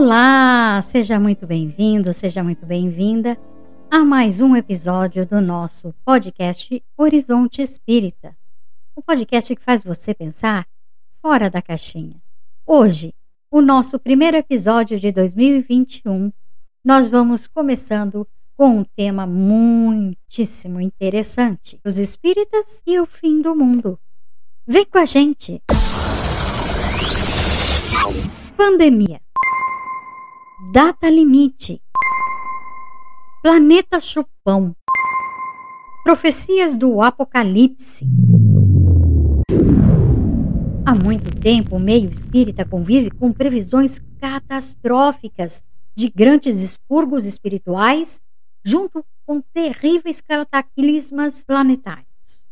[0.00, 3.36] Olá, seja muito bem-vindo, seja muito bem-vinda
[3.90, 8.32] a mais um episódio do nosso podcast Horizonte Espírita.
[8.94, 10.68] O podcast que faz você pensar
[11.20, 12.14] fora da caixinha.
[12.64, 13.12] Hoje,
[13.50, 16.32] o nosso primeiro episódio de 2021,
[16.84, 18.24] nós vamos começando
[18.56, 23.98] com um tema muitíssimo interessante: os espíritas e o fim do mundo.
[24.64, 25.60] Vem com a gente!
[28.56, 29.27] Pandemia.
[30.60, 31.80] Data limite.
[33.40, 34.74] Planeta Chupão.
[36.02, 38.04] Profecias do Apocalipse.
[40.84, 45.62] Há muito tempo, o meio espírita convive com previsões catastróficas
[45.94, 48.20] de grandes expurgos espirituais,
[48.64, 52.44] junto com terríveis cataclismas planetários.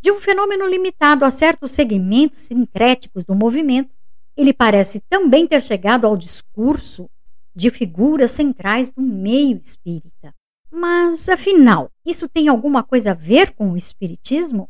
[0.00, 3.90] De um fenômeno limitado a certos segmentos sincréticos do movimento,
[4.36, 7.10] ele parece também ter chegado ao discurso
[7.56, 10.34] de figuras centrais do meio espírita.
[10.70, 14.68] Mas, afinal, isso tem alguma coisa a ver com o espiritismo?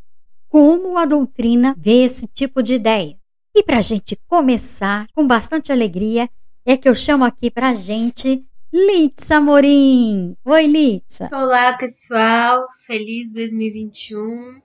[0.49, 3.17] Como a doutrina vê esse tipo de ideia?
[3.53, 6.31] E para a gente começar com bastante alegria,
[6.65, 10.37] é que eu chamo aqui para a gente Litsa Morim.
[10.45, 11.29] Oi, Litsa.
[11.33, 12.67] Olá, pessoal.
[12.87, 14.61] Feliz 2021.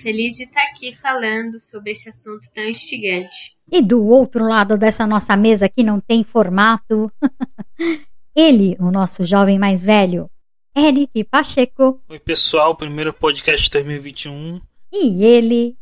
[0.00, 3.56] Feliz de estar aqui falando sobre esse assunto tão instigante.
[3.70, 7.10] E do outro lado dessa nossa mesa que não tem formato,
[8.34, 10.30] ele, o nosso jovem mais velho,
[10.76, 12.00] Eric Pacheco.
[12.08, 14.60] Oi, pessoal, primeiro podcast de 2021.
[14.92, 15.76] E ele,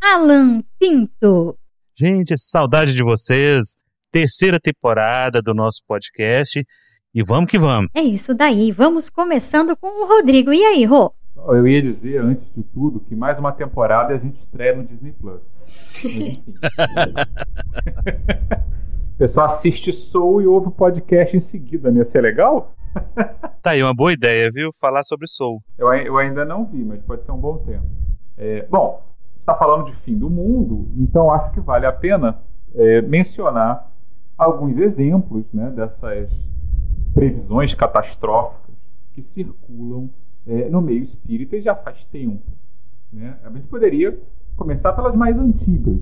[0.00, 1.58] Alan Pinto.
[1.94, 3.76] Gente, saudade de vocês.
[4.10, 6.64] Terceira temporada do nosso podcast.
[7.14, 7.90] E vamos que vamos.
[7.94, 8.70] É isso daí.
[8.70, 10.52] Vamos começando com o Rodrigo.
[10.52, 11.12] E aí, Rô?
[11.46, 15.12] Eu ia dizer, antes de tudo, que mais uma temporada a gente estreia no Disney
[15.12, 15.42] Plus.
[19.14, 22.74] o pessoal assiste Soul e ouve o podcast em seguida, não ia ser legal?
[23.60, 24.70] Tá aí, uma boa ideia, viu?
[24.72, 25.60] Falar sobre Soul.
[25.76, 27.84] Eu, eu ainda não vi, mas pode ser um bom tempo.
[28.36, 29.04] É, bom,
[29.38, 32.38] está falando de fim do mundo, então acho que vale a pena
[32.74, 33.90] é, mencionar
[34.38, 36.30] alguns exemplos né, dessas
[37.12, 38.74] previsões catastróficas
[39.12, 40.08] que circulam
[40.48, 42.42] é, no meio espírita já faz tempo.
[43.12, 43.36] Né?
[43.44, 44.18] A gente poderia
[44.56, 46.00] começar pelas mais antigas.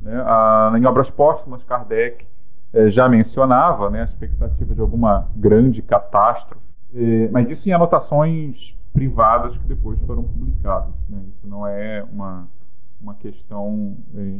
[0.00, 0.14] Né?
[0.24, 2.26] A, em obras póstumas, Kardec
[2.72, 6.62] é, já mencionava né, a expectativa de alguma grande catástrofe,
[6.94, 10.94] é, mas isso em anotações privadas que depois foram publicadas.
[11.08, 11.22] Né?
[11.28, 12.46] Isso não é uma,
[13.00, 14.34] uma questão é,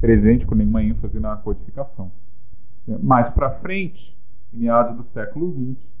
[0.00, 2.10] presente com nenhuma ênfase na codificação.
[3.02, 4.16] Mais para frente,
[4.52, 5.93] em meados do século XX,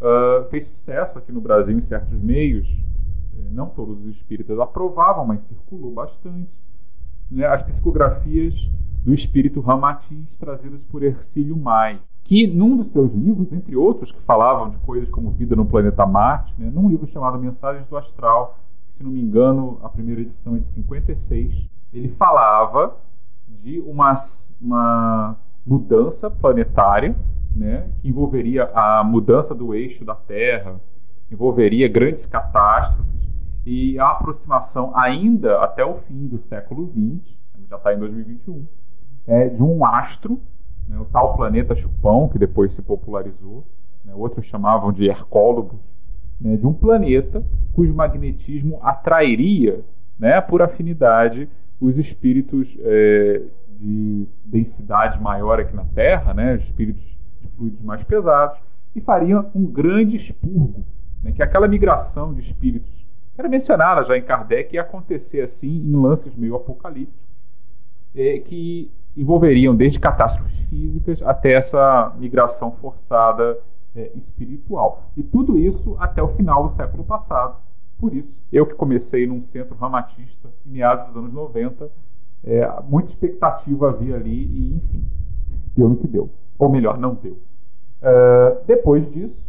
[0.00, 2.68] uh, fez sucesso aqui no Brasil em certos meios.
[3.38, 6.50] Eh, não todos os espíritas aprovavam, mas circulou bastante.
[7.30, 8.70] Né, as psicografias
[9.02, 14.20] do espírito Ramatiz, trazidas por Ercílio Mai, que num dos seus livros, entre outros que
[14.22, 18.58] falavam de coisas como vida no planeta Marte, né, num livro chamado Mensagens do Astral,
[18.86, 22.96] que, se não me engano, a primeira edição é de 56, ele falava
[23.48, 24.14] de uma,
[24.60, 27.16] uma mudança planetária
[27.56, 30.78] né, que envolveria a mudança do eixo da Terra,
[31.30, 33.06] envolveria grandes catástrofes
[33.64, 37.36] e a aproximação ainda até o fim do século XX,
[37.68, 38.64] já está em 2021,
[39.26, 40.40] é, de um astro,
[40.86, 43.66] né, o tal planeta Chupão, que depois se popularizou,
[44.04, 45.80] né, outros chamavam de Hercólogos,
[46.40, 47.42] né, de um planeta
[47.72, 49.80] cujo magnetismo atrairia,
[50.18, 51.48] né, por afinidade,
[51.80, 53.42] os espíritos é,
[53.80, 57.18] de densidade maior aqui na Terra, né, os espíritos
[57.56, 58.58] fluidos mais pesados,
[58.94, 60.84] e faria um grande expurgo,
[61.22, 65.42] né, que é aquela migração de espíritos que era mencionada já em Kardec ia acontecer
[65.42, 67.20] assim em lances meio apocalípticos,
[68.14, 73.58] é, que envolveriam desde catástrofes físicas até essa migração forçada
[73.94, 75.10] é, espiritual.
[75.14, 77.58] E tudo isso até o final do século passado.
[77.98, 81.90] Por isso, eu que comecei num centro ramatista em meados dos anos 90,
[82.42, 85.04] é, muita expectativa havia ali e, enfim,
[85.76, 87.32] deu no que deu ou melhor, não deu.
[88.02, 89.46] Uh, depois disso,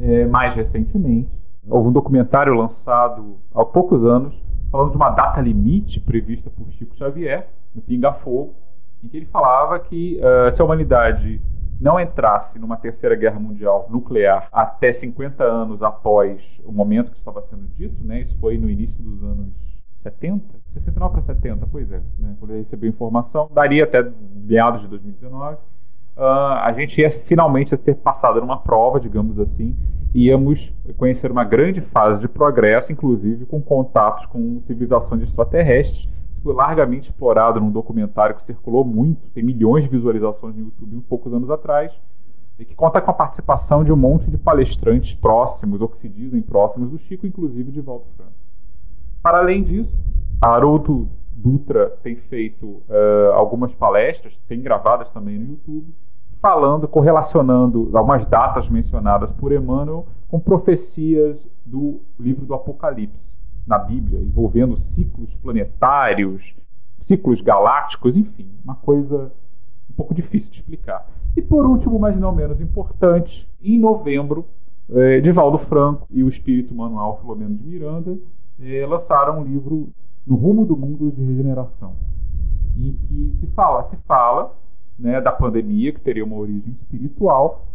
[0.00, 1.30] é, mais recentemente,
[1.68, 4.34] houve um documentário lançado há poucos anos
[4.70, 8.54] falando de uma data limite prevista por Chico Xavier, no Pinga Fogo,
[9.04, 11.40] em que ele falava que uh, se a humanidade
[11.78, 17.42] não entrasse numa terceira guerra mundial nuclear até 50 anos após o momento que estava
[17.42, 19.52] sendo dito, né, isso foi no início dos anos
[19.96, 24.82] 70, 69 para 70, pois é, né, quando eu recebi a informação, daria até meados
[24.82, 25.58] de 2019,
[26.22, 29.76] uh, a gente ia finalmente ser passado numa prova, digamos assim,
[30.14, 36.08] íamos conhecer uma grande fase de progresso, inclusive com contatos com civilizações extraterrestres.
[36.32, 40.96] Isso foi largamente explorado num documentário que circulou muito, tem milhões de visualizações no YouTube
[40.96, 41.92] uns poucos anos atrás,
[42.58, 46.08] e que conta com a participação de um monte de palestrantes próximos, ou que se
[46.08, 48.32] dizem próximos do Chico, inclusive de Valdo Franco.
[49.22, 49.98] Para além disso,
[50.40, 55.92] Haroldo Dutra tem feito uh, algumas palestras, tem gravadas também no YouTube,
[56.42, 63.32] falando, correlacionando algumas datas mencionadas por Emmanuel com profecias do livro do Apocalipse
[63.64, 66.52] na Bíblia, envolvendo ciclos planetários,
[67.00, 69.32] ciclos galácticos, enfim, uma coisa
[69.88, 71.08] um pouco difícil de explicar.
[71.36, 74.44] E por último, mas não menos importante, em novembro,
[74.90, 78.18] eh, Divaldo Franco e o espírito Manuel Filomeno de Miranda
[78.60, 79.90] eh, lançaram um livro
[80.26, 81.94] No Rumo do Mundo de Regeneração,
[82.76, 84.52] em que se fala, se fala
[84.98, 87.66] né, da pandemia, que teria uma origem espiritual,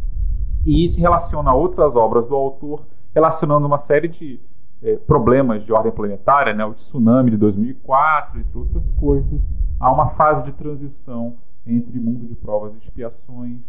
[0.65, 4.39] e se relaciona a outras obras do autor, relacionando uma série de
[4.83, 9.41] eh, problemas de ordem planetária, né, o tsunami de 2004, entre outras coisas,
[9.79, 11.35] a uma fase de transição
[11.65, 13.59] entre mundo de provas e expiações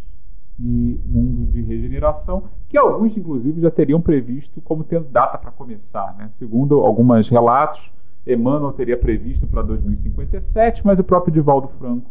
[0.59, 6.15] e mundo de regeneração, que alguns, inclusive, já teriam previsto como tendo data para começar.
[6.19, 6.29] Né?
[6.33, 7.93] Segundo alguns relatos,
[8.27, 12.11] Emmanuel teria previsto para 2057, mas o próprio Divaldo Franco,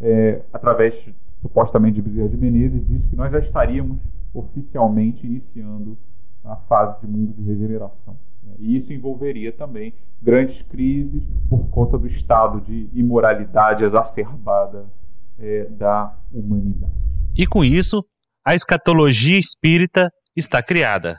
[0.00, 1.08] é, através
[1.40, 3.98] supostamente de Bezerra de Menezes, disse que nós já estaríamos
[4.32, 5.98] oficialmente iniciando
[6.44, 8.16] a fase de mundo de regeneração.
[8.42, 8.54] Né?
[8.58, 9.92] E isso envolveria também
[10.22, 14.86] grandes crises por conta do estado de imoralidade exacerbada
[15.38, 16.92] é, da humanidade.
[17.36, 18.04] E com isso,
[18.44, 21.18] a escatologia espírita está criada.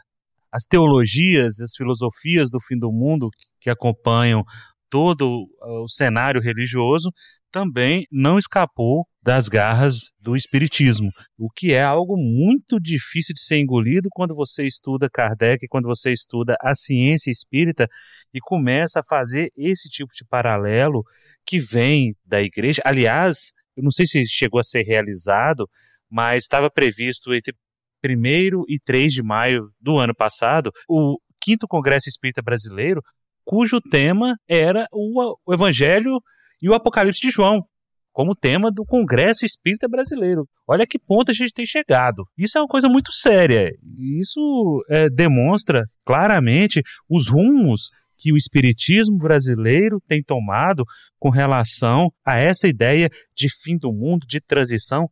[0.52, 3.30] As teologias, as filosofias do fim do mundo
[3.60, 4.44] que acompanham
[4.92, 7.10] todo o cenário religioso
[7.50, 13.58] também não escapou das garras do espiritismo, o que é algo muito difícil de ser
[13.58, 17.88] engolido quando você estuda Kardec, quando você estuda a ciência espírita
[18.34, 21.04] e começa a fazer esse tipo de paralelo
[21.46, 22.82] que vem da igreja.
[22.84, 25.70] Aliás, eu não sei se chegou a ser realizado,
[26.10, 27.56] mas estava previsto entre
[28.04, 33.02] 1 e 3 de maio do ano passado o quinto Congresso Espírita Brasileiro,
[33.44, 36.20] cujo tema era o, o Evangelho
[36.62, 37.60] e o Apocalipse de João,
[38.12, 40.48] como tema do Congresso Espírita Brasileiro.
[40.68, 42.26] Olha que ponto a gente tem chegado.
[42.38, 43.72] Isso é uma coisa muito séria.
[43.98, 50.84] Isso é, demonstra claramente os rumos que o espiritismo brasileiro tem tomado
[51.20, 55.10] com relação a essa ideia de fim do mundo, de transição.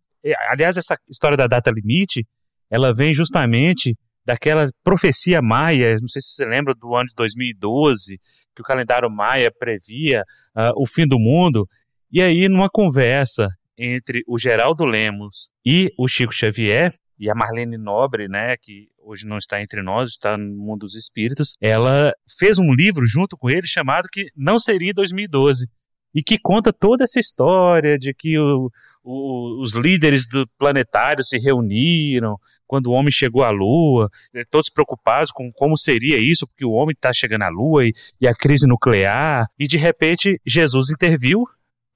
[0.52, 2.28] Aliás, essa história da data limite,
[2.70, 3.96] ela vem justamente
[4.30, 8.20] daquela profecia maia, não sei se você lembra do ano de 2012,
[8.54, 10.22] que o calendário maia previa
[10.56, 11.68] uh, o fim do mundo.
[12.12, 17.76] E aí, numa conversa entre o Geraldo Lemos e o Chico Xavier, e a Marlene
[17.76, 22.60] Nobre, né, que hoje não está entre nós, está no mundo dos espíritos, ela fez
[22.60, 25.68] um livro junto com ele chamado que não seria 2012
[26.14, 28.72] e que conta toda essa história de que o,
[29.04, 34.70] o, os líderes do planetário se reuniram quando o homem chegou à Lua, eh, todos
[34.70, 38.34] preocupados com como seria isso, porque o homem está chegando à Lua e, e a
[38.34, 41.46] crise nuclear, e de repente Jesus interviu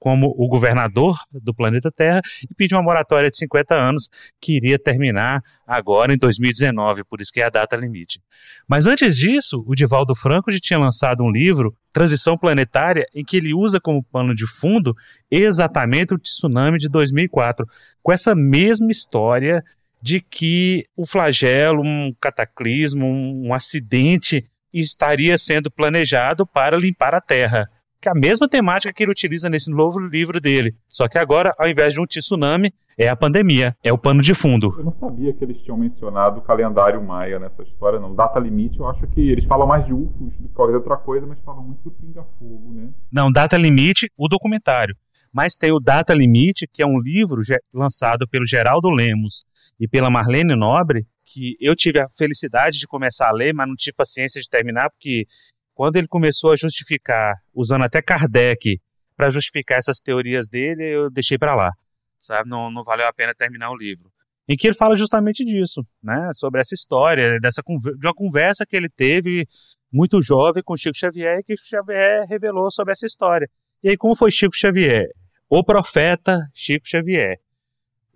[0.04, 4.78] como o governador do planeta Terra e pediu uma moratória de 50 anos que iria
[4.78, 8.20] terminar agora em 2019, por isso que é a data limite.
[8.68, 13.38] Mas antes disso, o Divaldo Franco já tinha lançado um livro, Transição Planetária, em que
[13.38, 14.94] ele usa como pano de fundo
[15.30, 17.66] exatamente o tsunami de 2004,
[18.02, 19.64] com essa mesma história
[20.02, 27.70] de que o flagelo, um cataclismo, um acidente estaria sendo planejado para limpar a Terra
[28.04, 30.76] que é a mesma temática que ele utiliza nesse novo livro dele.
[30.90, 34.34] Só que agora, ao invés de um tsunami, é a pandemia, é o pano de
[34.34, 34.74] fundo.
[34.76, 38.14] Eu não sabia que eles tinham mencionado o calendário maia nessa história, não.
[38.14, 41.26] Data limite, eu acho que eles falam mais de UFOs do que qualquer outra coisa,
[41.26, 42.90] mas falam muito do pinga-fogo, né?
[43.10, 44.94] Não, data limite, o documentário.
[45.32, 47.40] Mas tem o Data Limite, que é um livro
[47.72, 49.44] lançado pelo Geraldo Lemos
[49.80, 53.74] e pela Marlene Nobre, que eu tive a felicidade de começar a ler, mas não
[53.74, 55.26] tive paciência de terminar, porque
[55.74, 58.80] quando ele começou a justificar, usando até Kardec
[59.16, 61.70] para justificar essas teorias dele, eu deixei para lá,
[62.18, 62.48] sabe?
[62.48, 64.10] Não, não valeu a pena terminar o livro.
[64.48, 66.30] Em que ele fala justamente disso, né?
[66.34, 69.46] Sobre essa história, dessa de uma conversa que ele teve
[69.92, 73.48] muito jovem com Chico Xavier, que Xavier revelou sobre essa história.
[73.82, 75.06] E aí, como foi Chico Xavier?
[75.48, 77.38] O profeta Chico Xavier.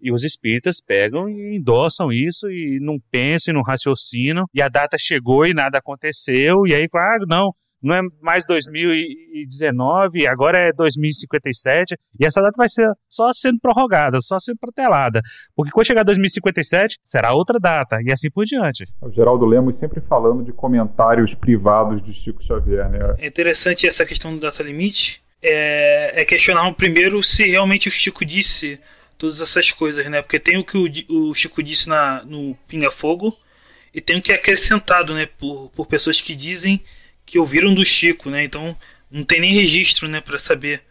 [0.01, 4.97] E os espíritas pegam e endossam isso e não pensam, não raciocinam, e a data
[4.99, 7.53] chegou e nada aconteceu, e aí, ah, não,
[7.83, 14.19] não é mais 2019, agora é 2057, e essa data vai ser só sendo prorrogada,
[14.21, 15.21] só sendo protelada,
[15.55, 18.85] porque quando chegar 2057, será outra data, e assim por diante.
[19.01, 22.99] O Geraldo Lemos sempre falando de comentários privados de Chico Xavier, né?
[23.19, 28.25] É interessante essa questão do data limite, é, é questionar primeiro se realmente o Chico
[28.25, 28.81] disse
[29.19, 30.23] todas essas coisas, né?
[30.23, 33.37] Porque tem o que o, o Chico disse na, no Pinga Fogo
[33.93, 35.27] e tem o que é acrescentado, né?
[35.27, 36.81] Por, por pessoas que dizem
[37.27, 38.45] que ouviram do Chico, né?
[38.45, 38.77] Então
[39.11, 40.21] não tem nem registro, né?
[40.21, 40.83] Para saber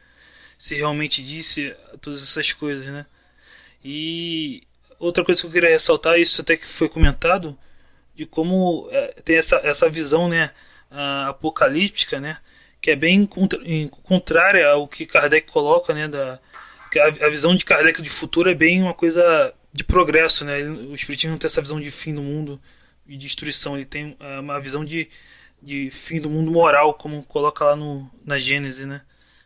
[0.60, 3.06] se realmente disse todas essas coisas, né?
[3.84, 4.64] E
[5.00, 7.58] outra coisa que eu queria ressaltar, isso até que foi comentado,
[8.16, 10.52] de como é, tem essa, essa visão, né?
[11.28, 12.38] apocalíptica, né?
[12.82, 13.60] Que é bem contra,
[14.04, 16.08] contrária ao que Kardec coloca, né?
[16.08, 16.40] Da,
[17.00, 20.64] a, a visão de Kardec de futuro é bem uma coisa de progresso, né?
[20.64, 22.60] O Espiritismo não tem essa visão de fim do mundo
[23.08, 25.10] e destruição, ele tem é, uma visão de,
[25.62, 29.02] de fim do mundo moral, como coloca lá no, na Gênese, né?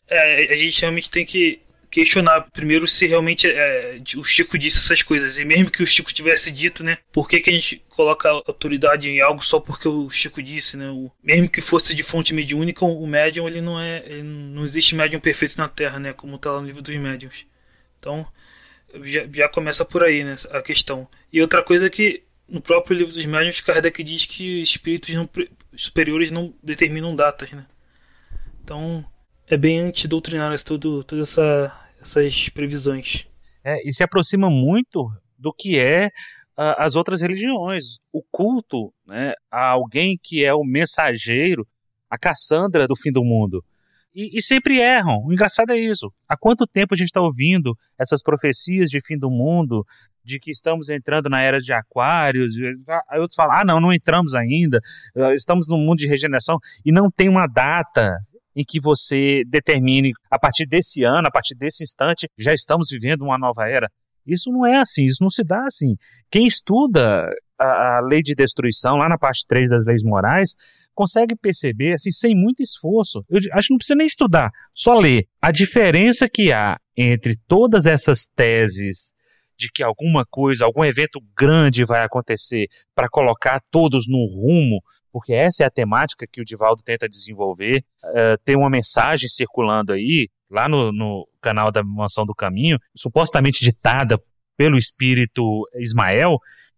[0.07, 1.61] É, a gente realmente tem que
[1.91, 5.37] questionar primeiro se realmente é, o Chico disse essas coisas.
[5.37, 6.97] E mesmo que o Chico tivesse dito, né?
[7.11, 10.89] Por que, que a gente coloca autoridade em algo só porque o Chico disse, né?
[10.89, 14.03] O, mesmo que fosse de fonte mediúnica, o médium ele não é.
[14.05, 16.13] Ele não existe médium perfeito na Terra, né?
[16.13, 17.45] Como está lá no livro dos médiums.
[17.99, 18.25] Então,
[19.03, 20.37] já, já começa por aí, né?
[20.51, 21.07] A questão.
[21.31, 25.29] E outra coisa é que no próprio livro dos médiuns, Kardec diz que espíritos não,
[25.75, 27.65] superiores não determinam datas, né?
[28.63, 29.05] Então,
[29.47, 33.25] é bem antidoutrinário todas essa, essas previsões.
[33.63, 36.07] É, e se aproxima muito do que é
[36.57, 37.99] uh, as outras religiões.
[38.11, 41.67] O culto né, a alguém que é o mensageiro,
[42.09, 43.63] a Cassandra do fim do mundo.
[44.13, 45.23] E, e, sempre erram.
[45.23, 46.11] O engraçado é isso.
[46.27, 49.85] Há quanto tempo a gente está ouvindo essas profecias de fim do mundo,
[50.23, 52.53] de que estamos entrando na era de Aquários?
[53.09, 54.81] Aí outros falam: ah, não, não entramos ainda,
[55.33, 58.17] estamos no mundo de regeneração, e não tem uma data
[58.55, 63.23] em que você determine, a partir desse ano, a partir desse instante, já estamos vivendo
[63.23, 63.89] uma nova era.
[64.25, 65.95] Isso não é assim, isso não se dá assim.
[66.29, 67.27] Quem estuda
[67.59, 70.55] a, a lei de destruição, lá na parte 3 das leis morais,
[70.93, 73.23] consegue perceber, assim, sem muito esforço.
[73.29, 75.25] Eu acho que não precisa nem estudar, só ler.
[75.41, 79.13] A diferença que há entre todas essas teses
[79.57, 84.81] de que alguma coisa, algum evento grande vai acontecer para colocar todos no rumo
[85.11, 87.83] porque essa é a temática que o Divaldo tenta desenvolver.
[88.03, 93.63] Uh, tem uma mensagem circulando aí, lá no, no canal da Mansão do Caminho, supostamente
[93.63, 94.19] ditada
[94.57, 96.37] pelo espírito Ismael,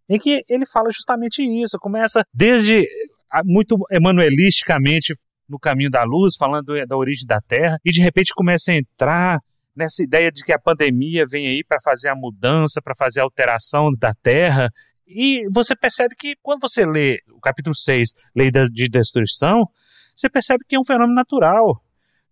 [0.09, 1.77] em que ele fala justamente isso.
[1.79, 2.85] Começa desde
[3.45, 5.15] muito emanuelisticamente
[5.49, 9.39] no caminho da luz, falando da origem da Terra, e de repente começa a entrar
[9.75, 13.23] nessa ideia de que a pandemia vem aí para fazer a mudança, para fazer a
[13.23, 14.69] alteração da Terra,
[15.07, 19.67] e você percebe que quando você lê o capítulo 6, Lei de Destruição,
[20.15, 21.83] você percebe que é um fenômeno natural,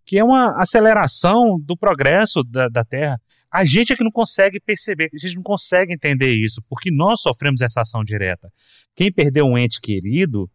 [0.05, 3.19] que é uma aceleração do progresso da, da Terra.
[3.51, 7.21] A gente é que não consegue perceber, a gente não consegue entender isso, porque nós
[7.21, 8.51] sofremos essa ação direta.
[8.95, 10.49] Quem perdeu um ente querido,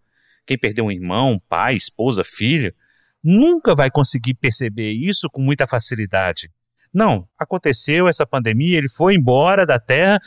[0.47, 2.73] quem perdeu um irmão, pai, esposa, filho,
[3.23, 6.51] nunca vai conseguir perceber isso com muita facilidade.
[6.93, 10.19] Não, aconteceu essa pandemia, ele foi embora da Terra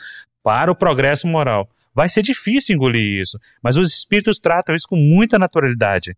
[0.42, 1.68] para o progresso moral.
[1.94, 6.16] Vai ser difícil engolir isso, mas os espíritos tratam isso com muita naturalidade.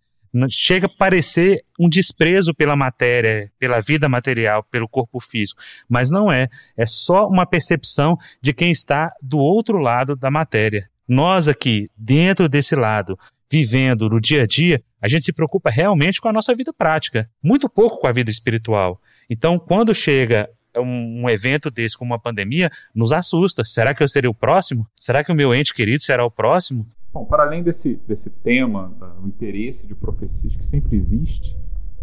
[0.49, 6.33] Chega a parecer um desprezo pela matéria, pela vida material, pelo corpo físico, mas não
[6.33, 6.49] é.
[6.77, 10.89] É só uma percepção de quem está do outro lado da matéria.
[11.07, 13.19] Nós aqui, dentro desse lado,
[13.51, 17.29] vivendo no dia a dia, a gente se preocupa realmente com a nossa vida prática,
[17.43, 18.99] muito pouco com a vida espiritual.
[19.29, 23.65] Então, quando chega um, um, evento desse, como uma pandemia, nos assusta.
[23.65, 24.87] Será que eu serei o próximo?
[24.99, 26.87] Será que o meu ente querido será o próximo?
[27.13, 28.91] Bom, para além desse, desse tema,
[29.23, 31.57] o interesse de profecias que sempre existe,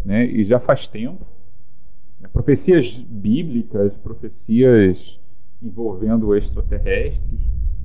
[0.04, 1.26] né, e já faz tempo,
[2.20, 5.18] né, profecias bíblicas, profecias
[5.60, 7.40] envolvendo extraterrestres,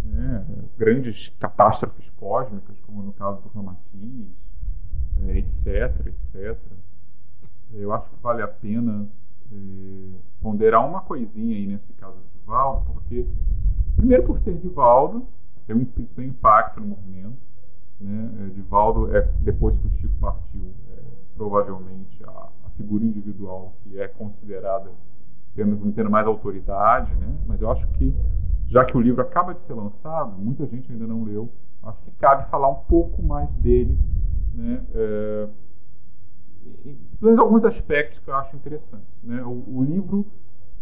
[0.06, 0.46] né,
[0.78, 4.28] grandes catástrofes cósmicas, como no caso do Ramatiz,
[5.28, 6.58] é, etc, etc.
[7.74, 9.08] Eu acho que vale a pena
[9.52, 13.26] é, ponderar uma coisinha aí nesse caso do Divaldo, porque,
[13.96, 15.28] primeiro por ser Divaldo,
[15.66, 17.38] tem um, isso tem impacto no movimento.
[18.00, 18.30] Né?
[18.42, 21.02] É, Divaldo, é, depois que o Chico partiu, é,
[21.36, 24.92] provavelmente a, a, figura individual que é considerada
[25.56, 27.38] tendo, tendo mais autoridade, né?
[27.48, 28.14] mas eu acho que,
[28.68, 31.50] já que o livro acaba de ser lançado, muita gente ainda não leu,
[31.84, 33.98] acho que cabe falar um pouco mais dele,
[34.54, 34.84] né?
[34.94, 35.48] É,
[37.20, 39.08] pelo menos alguns aspectos que eu acho interessantes.
[39.24, 39.42] Né?
[39.44, 40.26] O, o livro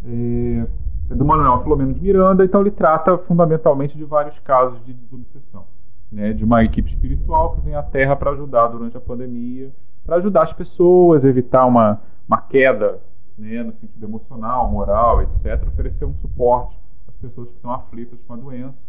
[0.05, 0.65] é,
[1.09, 5.65] é, do Manuel Filomeno de Miranda, então ele trata fundamentalmente de vários casos de desobsessão.
[6.11, 6.33] Né?
[6.33, 9.71] De uma equipe espiritual que vem à Terra para ajudar durante a pandemia,
[10.05, 12.99] para ajudar as pessoas, evitar uma, uma queda
[13.37, 18.33] né, no sentido emocional, moral, etc., oferecer um suporte às pessoas que estão aflitas com
[18.33, 18.83] a doença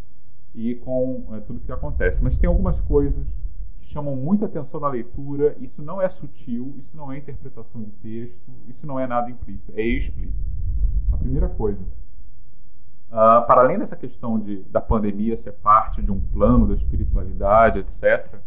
[0.53, 2.21] e com é, tudo que acontece.
[2.21, 3.25] Mas tem algumas coisas
[3.85, 5.55] chamam muita atenção na leitura.
[5.59, 9.71] Isso não é sutil, isso não é interpretação de texto, isso não é nada implícito,
[9.75, 10.43] é explícito.
[11.11, 16.19] A primeira coisa, uh, para além dessa questão de, da pandemia ser parte de um
[16.19, 18.39] plano da espiritualidade, etc.,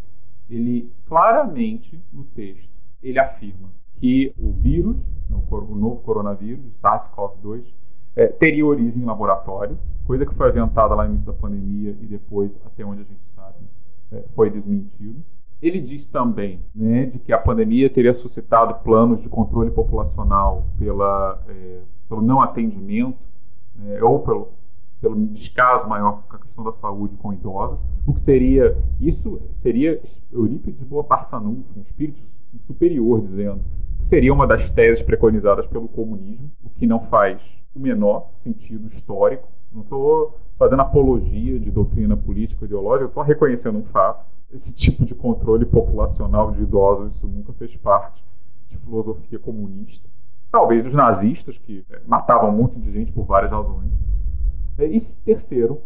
[0.50, 4.96] ele claramente no texto ele afirma que o vírus,
[5.28, 7.72] né, o novo coronavírus, SARS-CoV-2,
[8.16, 12.06] é, teria origem em laboratório, coisa que foi aventada lá no início da pandemia e
[12.06, 13.56] depois, até onde a gente sabe,
[14.34, 15.22] foi desmentido.
[15.60, 21.42] Ele diz também né, de que a pandemia teria suscitado planos de controle populacional pela,
[21.48, 23.18] é, pelo não atendimento
[23.74, 24.52] né, ou pelo,
[25.00, 30.00] pelo descaso maior com a questão da saúde com idosos, o que seria, isso seria
[30.32, 32.20] Eurípides Boa Barçanufo, um espírito
[32.60, 33.60] superior, dizendo
[33.98, 37.42] que seria uma das teses preconizadas pelo comunismo, o que não faz
[37.74, 39.48] o menor sentido histórico.
[39.72, 44.26] Não estou fazendo apologia de doutrina política ideológica, estou reconhecendo um fato.
[44.52, 48.24] Esse tipo de controle populacional de idosos, isso nunca fez parte
[48.68, 50.08] de filosofia comunista.
[50.50, 53.92] Talvez dos nazistas, que é, matavam um monte de gente por várias razões.
[54.78, 55.80] É, e terceiro,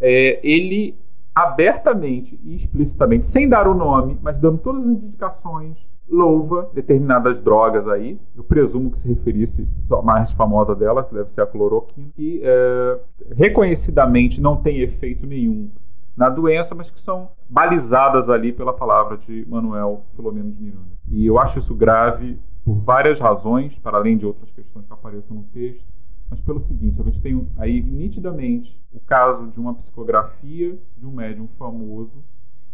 [0.00, 0.96] é, ele
[1.34, 5.78] abertamente e explicitamente, sem dar o nome, mas dando todas as indicações,
[6.10, 8.18] louva determinadas drogas aí.
[8.36, 12.40] Eu presumo que se referisse a mais famosa dela, que deve ser a cloroquina, que
[12.42, 12.98] é,
[13.34, 15.70] reconhecidamente não tem efeito nenhum
[16.16, 20.98] na doença, mas que são balizadas ali pela palavra de Manuel Filomeno de Miranda.
[21.10, 25.36] E eu acho isso grave por várias razões, para além de outras questões que aparecem
[25.36, 25.84] no texto
[26.30, 31.10] mas pelo seguinte, a gente tem aí nitidamente o caso de uma psicografia de um
[31.10, 32.22] médium famoso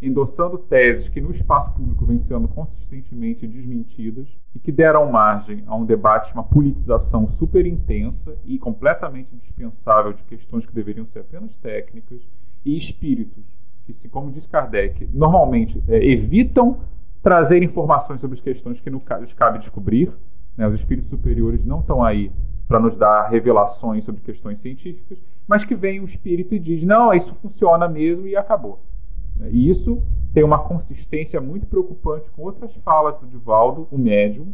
[0.07, 5.75] endossando teses que no espaço público vêm sendo consistentemente desmentidas e que deram margem a
[5.75, 11.55] um debate, uma politização super intensa e completamente dispensável de questões que deveriam ser apenas
[11.57, 12.21] técnicas
[12.63, 13.43] e espíritos
[13.85, 16.79] que, se, como diz Kardec, normalmente é, evitam
[17.21, 20.11] trazer informações sobre as questões que nos cabe descobrir.
[20.57, 20.67] Né?
[20.67, 22.31] Os espíritos superiores não estão aí
[22.67, 27.13] para nos dar revelações sobre questões científicas, mas que vem o espírito e diz: não,
[27.13, 28.79] isso funciona mesmo e acabou.
[29.49, 30.01] E isso
[30.33, 34.53] tem uma consistência muito preocupante com outras falas do Divaldo, o médium,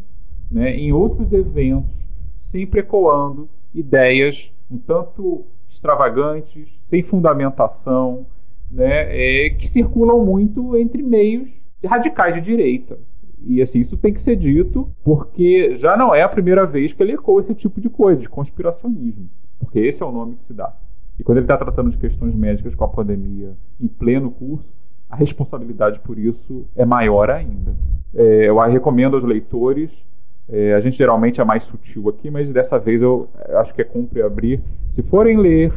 [0.50, 1.96] né, em outros eventos,
[2.38, 8.26] sempre ecoando ideias um tanto extravagantes, sem fundamentação,
[8.70, 11.50] né, é, que circulam muito entre meios
[11.84, 12.98] radicais de direita.
[13.44, 17.02] E assim, isso tem que ser dito porque já não é a primeira vez que
[17.02, 19.30] ele ecoa esse tipo de coisa, de conspiracionismo.
[19.60, 20.74] Porque esse é o nome que se dá.
[21.22, 24.74] E quando ele está tratando de questões médicas com a pandemia em pleno curso,
[25.08, 27.76] a responsabilidade por isso é maior ainda.
[28.16, 30.04] É, eu recomendo aos leitores,
[30.50, 33.30] é, a gente geralmente é mais sutil aqui, mas dessa vez eu
[33.60, 34.64] acho que é cumpre abrir.
[34.90, 35.72] Se forem ler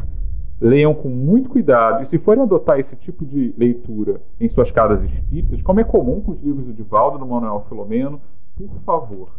[0.59, 5.03] leiam com muito cuidado e se forem adotar esse tipo de leitura em suas casas
[5.03, 8.19] espíritas, como é comum com os livros do Divaldo, do Manuel Filomeno,
[8.57, 9.29] por favor,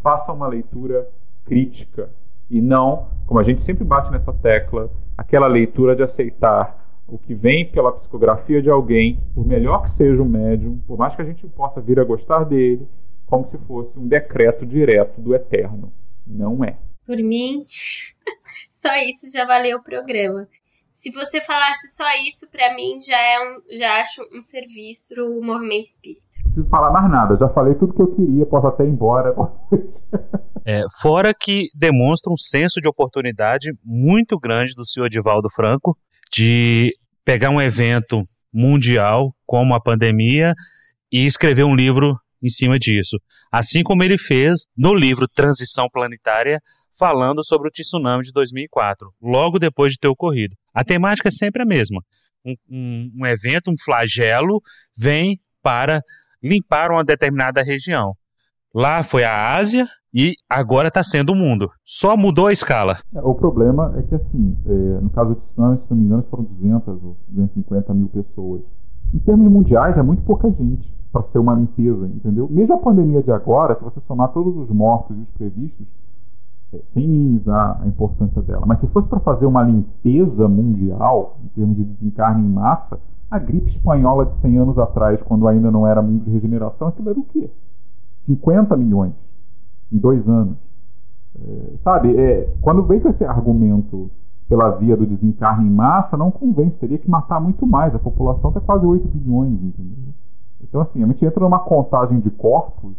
[0.00, 1.08] façam uma leitura
[1.44, 2.10] crítica
[2.50, 7.34] e não, como a gente sempre bate nessa tecla, aquela leitura de aceitar o que
[7.34, 11.24] vem pela psicografia de alguém, por melhor que seja o médium, por mais que a
[11.24, 12.86] gente possa vir a gostar dele,
[13.26, 15.92] como se fosse um decreto direto do eterno.
[16.26, 16.76] Não é.
[17.06, 17.62] Por mim,
[18.68, 20.46] só isso já valeu o programa.
[20.92, 25.42] Se você falasse só isso, para mim já é um, já acho um serviço o
[25.42, 26.26] movimento espírita.
[26.38, 29.34] Não preciso falar mais nada, já falei tudo que eu queria, posso até ir embora.
[30.68, 35.96] é, fora que demonstra um senso de oportunidade muito grande do senhor Divaldo Franco
[36.30, 36.92] de
[37.24, 40.52] pegar um evento mundial como a pandemia
[41.10, 43.16] e escrever um livro em cima disso.
[43.50, 46.60] Assim como ele fez no livro Transição Planetária,
[46.98, 50.54] falando sobre o tsunami de 2004, logo depois de ter ocorrido.
[50.74, 52.02] A temática é sempre a mesma.
[52.44, 54.60] Um, um, um evento, um flagelo,
[54.94, 56.02] vem para
[56.42, 58.12] limpar uma determinada região.
[58.74, 61.70] Lá foi a Ásia e agora está sendo o mundo.
[61.84, 62.98] Só mudou a escala.
[63.14, 66.24] É, o problema é que, assim, é, no caso do tsunami, se não me engano,
[66.30, 68.62] foram 200 ou 250 mil pessoas.
[69.12, 72.48] Em termos mundiais, é muito pouca gente para ser uma limpeza, entendeu?
[72.50, 75.86] Mesmo a pandemia de agora, se você somar todos os mortos e os previstos,
[76.72, 81.48] é, sem minimizar a importância dela, mas se fosse para fazer uma limpeza mundial, em
[81.48, 85.86] termos de desencarne em massa, a gripe espanhola de 100 anos atrás, quando ainda não
[85.86, 87.50] era mundo de regeneração, aquilo era o quê?
[88.16, 89.27] 50 milhões
[89.92, 90.56] em dois anos.
[91.40, 94.10] É, sabe, é, quando vem com esse argumento
[94.48, 97.94] pela via do desencarne em massa, não convence, teria que matar muito mais.
[97.94, 100.14] A população está quase 8 bilhões, entendeu?
[100.60, 102.96] Então, assim, a gente entra numa contagem de corpos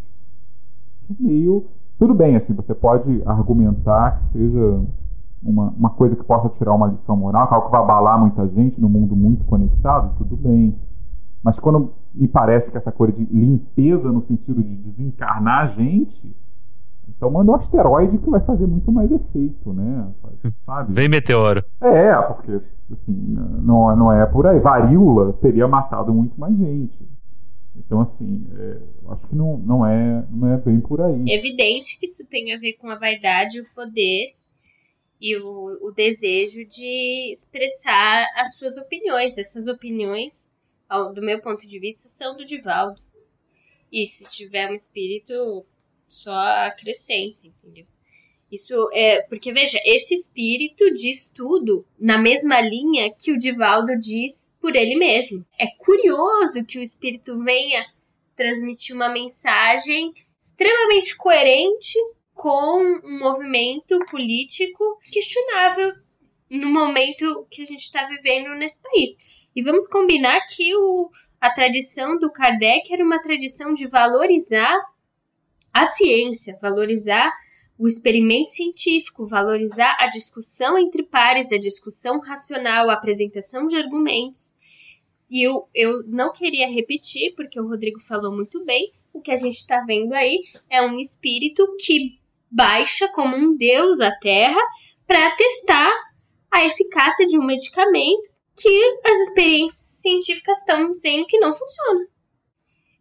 [1.06, 1.66] que é meio.
[1.98, 4.82] Tudo bem, assim, você pode argumentar que seja
[5.42, 8.80] uma, uma coisa que possa tirar uma lição moral, algo que vai abalar muita gente
[8.80, 10.76] no mundo muito conectado, tudo bem.
[11.44, 16.36] Mas quando me parece que essa coisa de limpeza no sentido de desencarnar a gente,
[17.16, 20.12] então manda um asteroide que vai fazer muito mais efeito, né?
[20.66, 20.94] Sabe?
[20.94, 21.64] Vem meteoro.
[21.82, 24.60] É, porque assim, não, não é por aí.
[24.60, 26.98] Varíola teria matado muito mais gente.
[27.76, 28.78] Então, assim, é,
[29.12, 31.24] acho que não, não, é, não é bem por aí.
[31.28, 34.36] Evidente que isso tem a ver com a vaidade, o poder
[35.20, 39.38] e o, o desejo de expressar as suas opiniões.
[39.38, 40.56] Essas opiniões,
[40.88, 43.02] ao, do meu ponto de vista, são do Divaldo.
[43.92, 45.34] E se tiver um espírito,
[46.10, 47.86] só acrescenta, entendeu?
[48.52, 49.22] Isso é.
[49.24, 54.96] Porque, veja, esse espírito diz tudo na mesma linha que o Divaldo diz por ele
[54.96, 55.46] mesmo.
[55.58, 57.86] É curioso que o espírito venha
[58.36, 61.98] transmitir uma mensagem extremamente coerente
[62.34, 65.94] com um movimento político questionável
[66.50, 69.46] no momento que a gente está vivendo nesse país.
[69.56, 74.74] E vamos combinar que o, a tradição do Kardec era uma tradição de valorizar
[75.74, 77.32] a ciência, valorizar
[77.78, 84.60] o experimento científico, valorizar a discussão entre pares, a discussão racional, a apresentação de argumentos.
[85.30, 89.38] E eu, eu não queria repetir, porque o Rodrigo falou muito bem, o que a
[89.38, 92.20] gente está vendo aí é um espírito que
[92.52, 94.62] baixa como um deus à Terra
[95.08, 95.92] para testar
[96.52, 102.08] a eficácia de um medicamento que as experiências científicas estão dizendo que não funciona.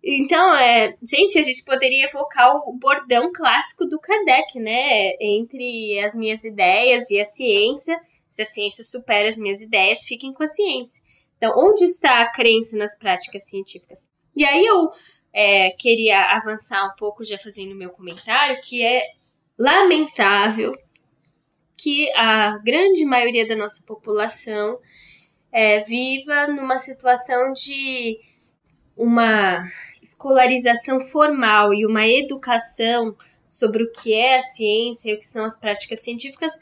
[0.02, 5.14] Então, é, gente, a gente poderia evocar o bordão clássico do Kardec, né?
[5.20, 8.00] Entre as minhas ideias e a ciência.
[8.28, 11.02] Se a ciência supera as minhas ideias, fiquem com a ciência.
[11.36, 14.06] Então, onde está a crença nas práticas científicas?
[14.36, 14.90] E aí eu
[15.32, 19.02] é, queria avançar um pouco, já fazendo meu comentário, que é
[19.58, 20.76] lamentável
[21.76, 24.78] que a grande maioria da nossa população
[25.52, 28.18] é, viva numa situação de
[28.96, 29.64] uma
[30.08, 33.16] escolarização formal e uma educação
[33.48, 36.52] sobre o que é a ciência e o que são as práticas científicas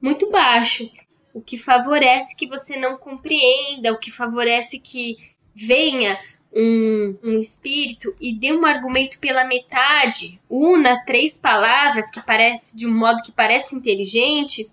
[0.00, 0.90] muito baixo,
[1.32, 5.16] o que favorece que você não compreenda, o que favorece que
[5.54, 6.18] venha
[6.52, 12.86] um, um espírito e dê um argumento pela metade, una três palavras que parece de
[12.86, 14.70] um modo que parece inteligente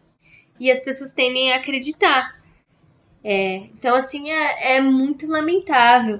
[0.60, 2.42] e as pessoas tendem a acreditar.
[3.24, 6.20] É, então, assim, é, é muito lamentável.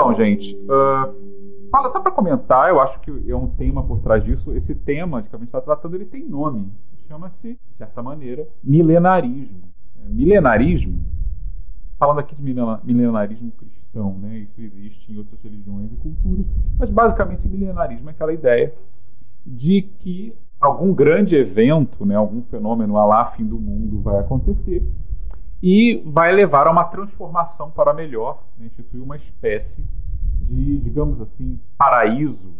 [0.00, 4.24] Então, gente, uh, fala só para comentar, eu acho que é um tema por trás
[4.24, 4.50] disso.
[4.54, 6.72] Esse tema que a gente está tratando, ele tem nome.
[7.06, 9.60] Chama-se, de certa maneira, milenarismo.
[10.02, 11.04] É, milenarismo,
[11.98, 14.38] falando aqui de milenarismo cristão, né?
[14.38, 16.46] Isso existe em outras religiões e culturas,
[16.78, 18.72] mas basicamente milenarismo é aquela ideia
[19.44, 24.82] de que algum grande evento, né, algum fenômeno lá fim do mundo vai acontecer
[25.62, 29.84] e vai levar a uma transformação para melhor, né, instituir uma espécie
[30.42, 32.54] de, digamos assim, paraíso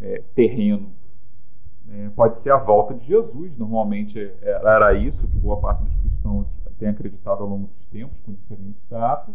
[0.00, 0.92] é, terreno.
[1.90, 6.46] É, pode ser a volta de Jesus, normalmente era isso que boa parte dos cristãos
[6.78, 9.34] tem acreditado ao longo dos tempos, com diferentes datas.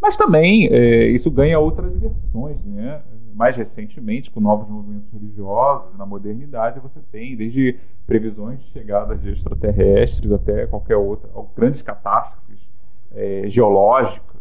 [0.00, 3.02] Mas também é, isso ganha outras versões, né?
[3.34, 9.30] Mais recentemente, com novos movimentos religiosos, na modernidade, você tem desde previsões de chegadas de
[9.30, 12.68] extraterrestres até qualquer outra, grandes catástrofes
[13.12, 14.40] é, geológicas,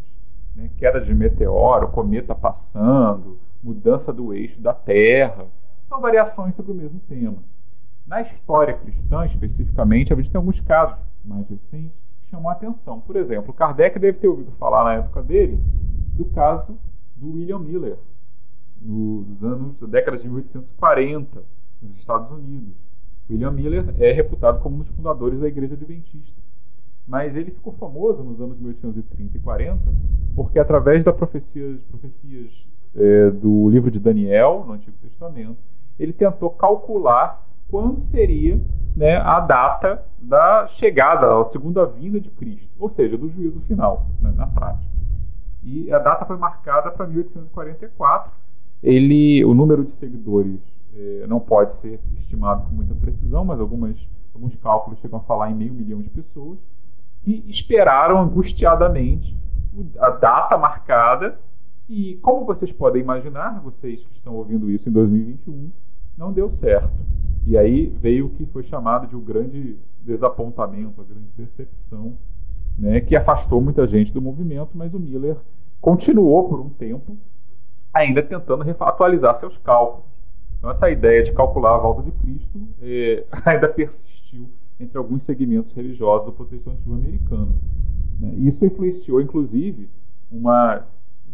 [0.56, 0.70] né?
[0.78, 5.46] queda de meteoro, cometa passando, mudança do eixo da Terra.
[5.88, 7.38] São variações sobre o mesmo tema.
[8.06, 13.00] Na história cristã, especificamente, a gente tem alguns casos mais recentes chamou a atenção.
[13.00, 15.60] Por exemplo, Kardec deve ter ouvido falar na época dele
[16.16, 16.78] do caso
[17.16, 17.98] do William Miller,
[18.82, 21.44] nos anos da década de 1840,
[21.82, 22.76] nos Estados Unidos.
[23.30, 26.40] William Miller é reputado como um dos fundadores da Igreja Adventista.
[27.08, 29.82] Mas ele ficou famoso nos anos 1830 e 40
[30.36, 35.58] porque, através das profecias, profecias é, do livro de Daniel, no Antigo Testamento,
[36.00, 38.60] ele tentou calcular quando seria
[38.96, 44.08] né, a data da chegada, a segunda vinda de Cristo, ou seja, do juízo final,
[44.20, 44.90] né, na prática.
[45.64, 48.32] E a data foi marcada para 1844.
[48.82, 50.60] Ele, o número de seguidores
[50.96, 55.52] eh, não pode ser estimado com muita precisão, mas algumas, alguns cálculos chegam a falar
[55.52, 56.60] em meio milhão de pessoas
[57.22, 59.38] que esperaram angustiadamente
[60.00, 61.40] a data marcada.
[61.88, 65.72] E como vocês podem imaginar, vocês que estão ouvindo isso em 2021,
[66.20, 66.92] não deu certo.
[67.48, 72.18] E aí veio o que foi chamado de um grande desapontamento, a grande decepção,
[72.78, 75.38] né, que afastou muita gente do movimento, mas o Miller
[75.80, 77.18] continuou por um tempo
[77.94, 80.06] ainda tentando atualizar seus cálculos.
[80.58, 85.72] Então essa ideia de calcular a volta de Cristo é, ainda persistiu entre alguns segmentos
[85.72, 87.56] religiosos do protestantismo americano.
[88.20, 88.34] Né?
[88.40, 89.90] Isso influenciou, inclusive,
[90.30, 90.86] uma,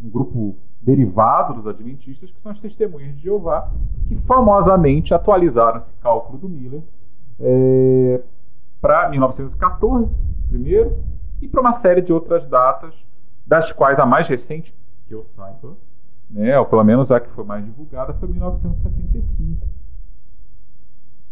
[0.03, 3.71] um grupo derivado dos adventistas, que são as testemunhas de Jeová,
[4.07, 6.83] que famosamente atualizaram esse cálculo do Miller
[7.39, 8.21] é,
[8.79, 10.15] para 1914,
[10.47, 11.03] primeiro,
[11.41, 12.93] e para uma série de outras datas,
[13.47, 14.75] das quais a mais recente,
[15.07, 15.75] que eu saiba,
[16.29, 19.67] né, ou pelo menos a que foi mais divulgada, foi 1975.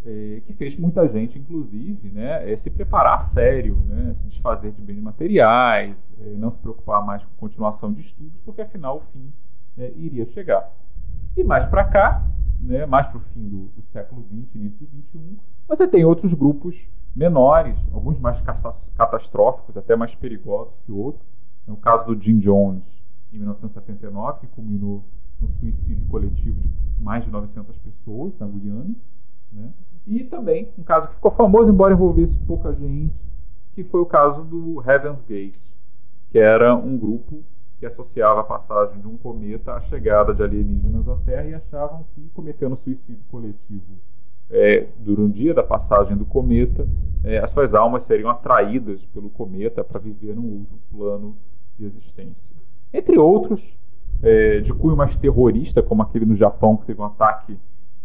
[0.06, 4.72] É, que fez muita gente, inclusive, né, é, se preparar a sério, né, se desfazer
[4.72, 9.02] de bens materiais, é, não se preocupar mais com continuação de estudos, porque afinal o
[9.14, 9.32] fim
[9.78, 10.72] é, iria chegar.
[11.36, 12.26] E mais para cá,
[12.60, 16.34] né, mais para o fim do, do, século XX, início do XXI, você tem outros
[16.34, 18.42] grupos menores, alguns mais
[18.96, 21.26] catastróficos, até mais perigosos que outros.
[21.68, 22.84] No caso do Jim Jones,
[23.32, 25.04] em 1979, que culminou
[25.40, 26.70] no suicídio coletivo de
[27.02, 28.94] mais de 900 pessoas na Guiana.
[29.52, 29.70] Né?
[30.06, 33.14] E também um caso que ficou famoso, embora envolvesse pouca gente,
[33.74, 35.58] que foi o caso do Heaven's Gate,
[36.30, 37.44] que era um grupo
[37.84, 42.06] que associava a passagem de um cometa à chegada de alienígenas à Terra e achavam
[42.16, 44.00] que, cometendo suicídio coletivo
[44.50, 46.88] é, durante o dia da passagem do cometa,
[47.26, 51.36] é, as suas almas seriam atraídas pelo cometa para viver num outro plano
[51.78, 52.56] de existência.
[52.94, 53.78] Entre outros,
[54.22, 57.60] é, de cunho mais terrorista, como aquele no Japão que teve um ataque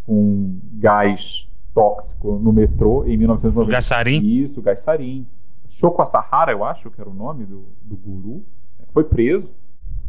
[0.04, 3.70] com gás tóxico no metrô em 1990.
[3.70, 4.24] Gassarin?
[4.24, 5.24] Isso, Gassarin.
[5.68, 8.42] Shoko Asahara, eu acho que era o nome do, do guru,
[8.76, 9.48] né, foi preso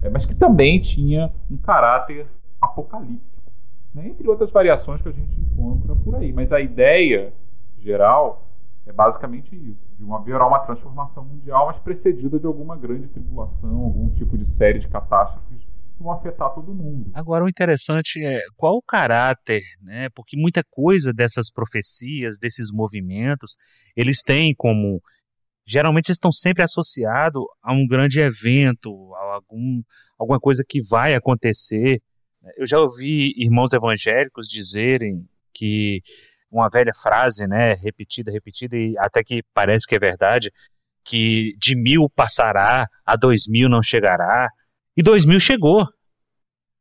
[0.07, 2.27] mas que também tinha um caráter
[2.61, 3.51] apocalíptico,
[3.93, 4.07] né?
[4.07, 6.31] entre outras variações que a gente encontra por aí.
[6.31, 7.33] Mas a ideia
[7.77, 8.47] geral
[8.85, 13.75] é basicamente isso: de uma, haverá uma transformação mundial, mas precedida de alguma grande tribulação,
[13.75, 15.59] algum tipo de série de catástrofes
[15.97, 17.11] que vão afetar todo mundo.
[17.13, 20.07] Agora, o interessante é qual o caráter, né?
[20.15, 23.57] Porque muita coisa dessas profecias, desses movimentos,
[23.95, 25.01] eles têm como
[25.69, 29.83] geralmente estão sempre associados a um grande evento, a algum,
[30.17, 32.01] alguma coisa que vai acontecer.
[32.57, 36.01] Eu já ouvi irmãos evangélicos dizerem que
[36.51, 40.51] uma velha frase, né, repetida, repetida, e até que parece que é verdade,
[41.03, 44.49] que de mil passará, a dois mil não chegará,
[44.97, 45.85] e dois mil chegou.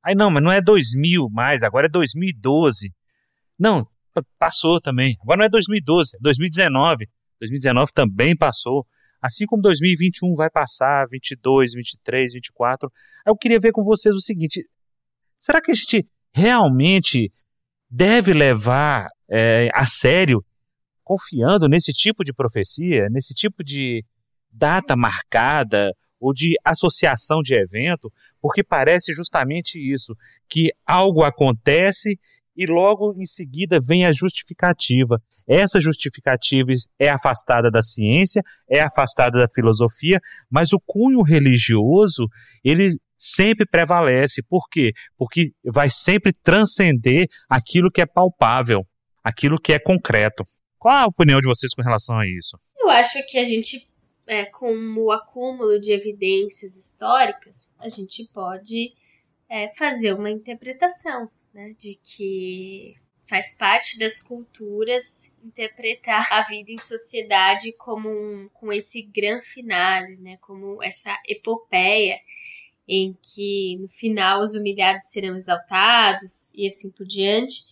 [0.02, 2.90] Aí não, mas não é dois mil mais, agora é 2012.
[3.58, 3.86] Não,
[4.38, 5.18] passou também.
[5.20, 7.06] Agora não é 2012, é 2019.
[7.40, 8.86] 2019 também passou.
[9.20, 12.90] Assim como 2021 vai passar, 22, 23, 24.
[13.26, 14.64] Eu queria ver com vocês o seguinte:
[15.36, 17.30] será que a gente realmente
[17.90, 20.44] deve levar é, a sério,
[21.02, 24.04] confiando nesse tipo de profecia, nesse tipo de
[24.50, 30.14] data marcada ou de associação de evento, porque parece justamente isso,
[30.48, 32.18] que algo acontece
[32.58, 35.22] e logo em seguida vem a justificativa.
[35.46, 42.26] Essa justificativa é afastada da ciência, é afastada da filosofia, mas o cunho religioso,
[42.64, 44.42] ele sempre prevalece.
[44.42, 44.90] Por quê?
[45.16, 48.84] Porque vai sempre transcender aquilo que é palpável,
[49.22, 50.42] aquilo que é concreto.
[50.78, 52.58] Qual a opinião de vocês com relação a isso?
[52.76, 53.86] Eu acho que a gente,
[54.26, 58.94] é, com o acúmulo de evidências históricas, a gente pode
[59.48, 62.94] é, fazer uma interpretação né, de que
[63.28, 70.16] faz parte das culturas interpretar a vida em sociedade como um, com esse grande finale,
[70.16, 72.18] né, como essa epopeia
[72.88, 77.64] em que no final os humilhados serão exaltados e assim por diante,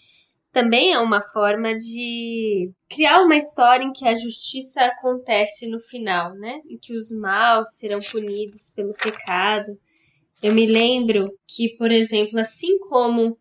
[0.56, 6.34] também é uma forma de criar uma história em que a justiça acontece no final,
[6.34, 6.62] né?
[6.66, 9.78] Em que os maus serão punidos pelo pecado.
[10.42, 13.38] Eu me lembro que, por exemplo, assim como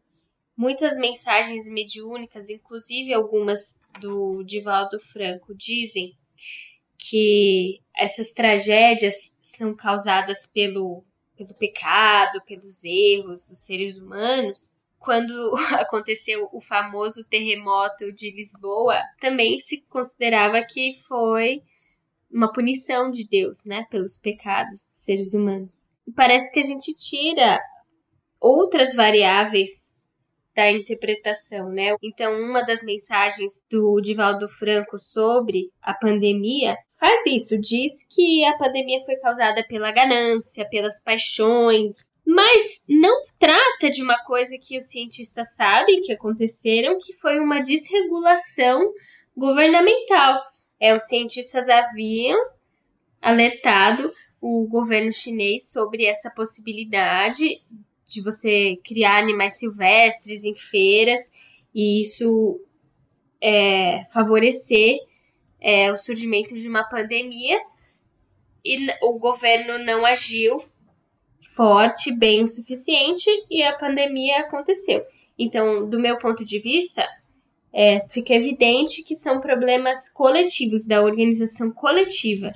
[0.57, 6.17] Muitas mensagens mediúnicas, inclusive algumas do Divaldo Franco, dizem
[6.97, 11.03] que essas tragédias são causadas pelo,
[11.35, 14.81] pelo pecado, pelos erros dos seres humanos.
[14.97, 15.33] Quando
[15.75, 21.61] aconteceu o famoso terremoto de Lisboa, também se considerava que foi
[22.31, 25.91] uma punição de Deus, né, pelos pecados dos seres humanos.
[26.07, 27.59] E parece que a gente tira
[28.39, 29.94] outras variáveis
[30.55, 31.95] da interpretação, né?
[32.01, 38.57] Então, uma das mensagens do Divaldo Franco sobre a pandemia faz isso, diz que a
[38.57, 44.85] pandemia foi causada pela ganância, pelas paixões, mas não trata de uma coisa que os
[44.85, 48.93] cientistas sabem que aconteceram, que foi uma desregulação
[49.35, 50.41] governamental.
[50.79, 52.39] É, os cientistas haviam
[53.21, 57.61] alertado o governo chinês sobre essa possibilidade
[58.07, 61.21] de você criar animais silvestres em feiras
[61.73, 62.61] e isso
[63.41, 64.97] é, favorecer
[65.59, 67.59] é, o surgimento de uma pandemia.
[68.63, 70.55] e o governo não agiu
[71.55, 75.03] forte, bem o suficiente e a pandemia aconteceu.
[75.37, 77.05] Então, do meu ponto de vista,
[77.71, 82.53] é, fica evidente que são problemas coletivos, da organização coletiva,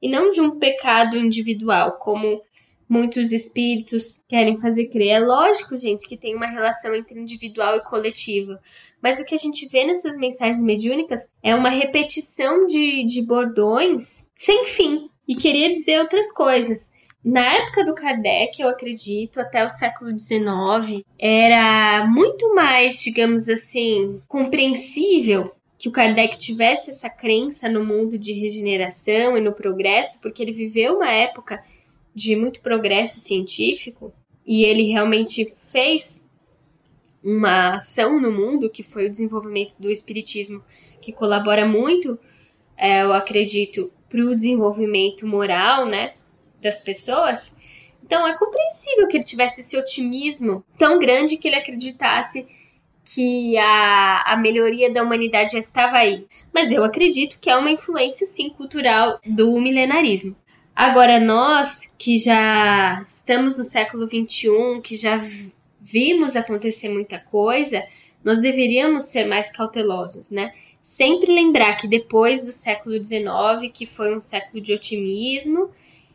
[0.00, 2.40] e não de um pecado individual, como
[2.94, 5.08] muitos espíritos querem fazer crer.
[5.08, 8.56] É lógico, gente, que tem uma relação entre individual e coletivo,
[9.02, 14.30] mas o que a gente vê nessas mensagens mediúnicas é uma repetição de, de bordões
[14.36, 15.10] sem fim.
[15.26, 16.92] E queria dizer outras coisas.
[17.24, 24.20] Na época do Kardec, eu acredito, até o século XIX, era muito mais, digamos assim,
[24.28, 30.42] compreensível que o Kardec tivesse essa crença no mundo de regeneração e no progresso, porque
[30.42, 31.62] ele viveu uma época
[32.14, 34.12] de muito progresso científico
[34.46, 36.30] e ele realmente fez
[37.22, 40.62] uma ação no mundo que foi o desenvolvimento do espiritismo,
[41.00, 42.18] que colabora muito,
[42.76, 46.14] é, eu acredito, para o desenvolvimento moral, né,
[46.60, 47.56] das pessoas.
[48.02, 52.46] Então é compreensível que ele tivesse esse otimismo tão grande que ele acreditasse
[53.04, 56.26] que a, a melhoria da humanidade já estava aí.
[56.52, 60.36] Mas eu acredito que é uma influência, sim, cultural do milenarismo.
[60.74, 65.20] Agora, nós que já estamos no século XXI, que já
[65.80, 67.86] vimos acontecer muita coisa,
[68.24, 70.52] nós deveríamos ser mais cautelosos, né?
[70.82, 75.70] Sempre lembrar que depois do século XIX, que foi um século de otimismo,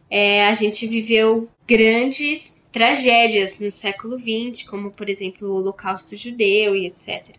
[0.09, 6.75] é, a gente viveu grandes tragédias no século XX, como por exemplo o Holocausto Judeu
[6.75, 7.35] e etc.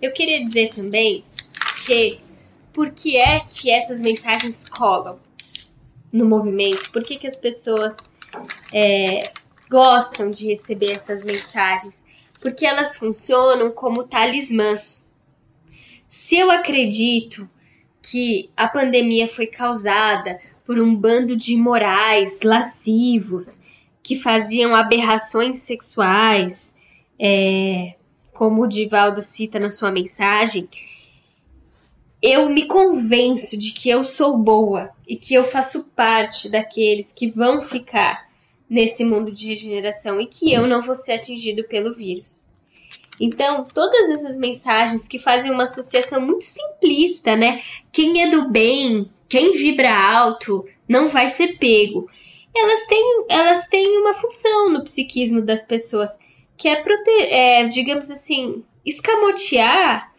[0.00, 1.24] Eu queria dizer também
[1.86, 2.20] que
[2.72, 5.18] por que é que essas mensagens colam?
[6.12, 6.90] No movimento?
[6.90, 7.96] Por que, que as pessoas
[8.72, 9.32] é,
[9.70, 12.06] gostam de receber essas mensagens?
[12.40, 15.12] Porque elas funcionam como talismãs.
[16.08, 17.48] Se eu acredito
[18.02, 23.62] que a pandemia foi causada por um bando de imorais, lascivos,
[24.02, 26.76] que faziam aberrações sexuais,
[27.18, 27.94] é,
[28.32, 30.68] como o Divaldo cita na sua mensagem,
[32.22, 37.28] eu me convenço de que eu sou boa e que eu faço parte daqueles que
[37.28, 38.28] vão ficar
[38.68, 42.48] nesse mundo de regeneração e que eu não vou ser atingido pelo vírus.
[43.20, 47.60] Então, todas essas mensagens que fazem uma associação muito simplista, né?
[47.90, 52.08] Quem é do bem, quem vibra alto, não vai ser pego.
[52.54, 56.18] Elas têm, elas têm uma função no psiquismo das pessoas,
[56.56, 60.12] que é, proter, é digamos assim, escamotear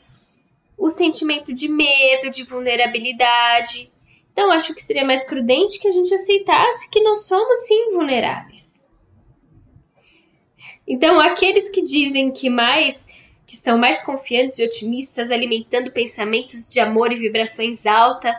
[0.79, 3.91] o sentimento de medo, de vulnerabilidade.
[4.31, 8.79] Então, acho que seria mais prudente que a gente aceitasse que nós somos sim vulneráveis.
[10.87, 16.79] Então, aqueles que dizem que mais que estão mais confiantes e otimistas, alimentando pensamentos de
[16.79, 18.35] amor e vibrações altas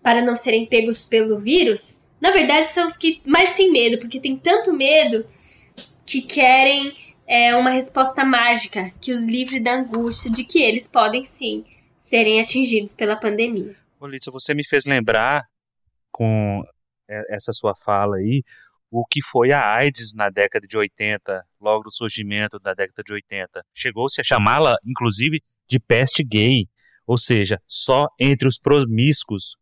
[0.00, 4.20] para não serem pegos pelo vírus, na verdade são os que mais têm medo, porque
[4.20, 5.26] tem tanto medo
[6.06, 6.94] que querem
[7.26, 11.64] é, uma resposta mágica que os livre da angústia de que eles podem sim
[11.98, 13.74] serem atingidos pela pandemia.
[13.98, 15.44] Olícia, você me fez lembrar
[16.12, 16.62] com
[17.28, 18.42] essa sua fala aí
[18.90, 23.12] o que foi a AIDS na década de 80, logo do surgimento da década de
[23.12, 23.64] 80.
[23.74, 26.68] Chegou-se a chamá-la, inclusive, de peste gay,
[27.04, 29.56] ou seja, só entre os promíscuos.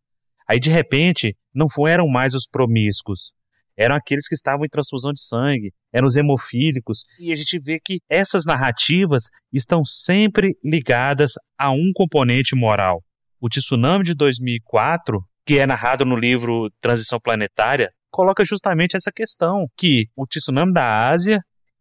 [0.46, 3.32] Aí, de repente, não eram mais os promíscuos,
[3.82, 7.02] eram aqueles que estavam em transfusão de sangue, eram os hemofílicos.
[7.18, 13.02] E a gente vê que essas narrativas estão sempre ligadas a um componente moral.
[13.40, 19.66] O tsunami de 2004, que é narrado no livro Transição Planetária, coloca justamente essa questão,
[19.76, 21.40] que o tsunami da Ásia,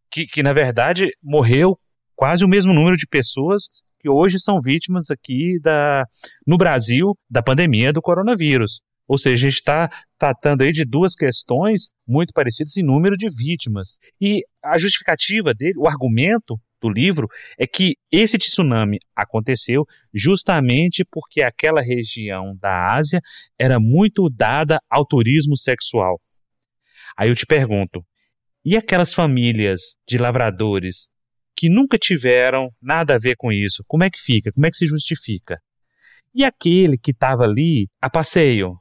[0.10, 1.78] que, que na verdade morreu
[2.16, 3.64] quase o mesmo número de pessoas
[4.00, 6.04] que hoje são vítimas aqui da,
[6.46, 8.82] no Brasil da pandemia do coronavírus.
[9.12, 13.28] Ou seja, a gente está tratando aí de duas questões muito parecidas em número de
[13.30, 14.00] vítimas.
[14.22, 17.28] E a justificativa dele, o argumento do livro
[17.60, 23.20] é que esse tsunami aconteceu justamente porque aquela região da Ásia
[23.60, 26.18] era muito dada ao turismo sexual.
[27.18, 28.06] Aí eu te pergunto,
[28.64, 31.10] e aquelas famílias de lavradores
[31.54, 34.54] que nunca tiveram nada a ver com isso, como é que fica?
[34.54, 35.60] Como é que se justifica?
[36.34, 38.81] E aquele que estava ali a passeio,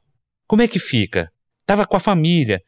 [0.51, 1.31] como é que fica?
[1.65, 2.61] Tava com a família.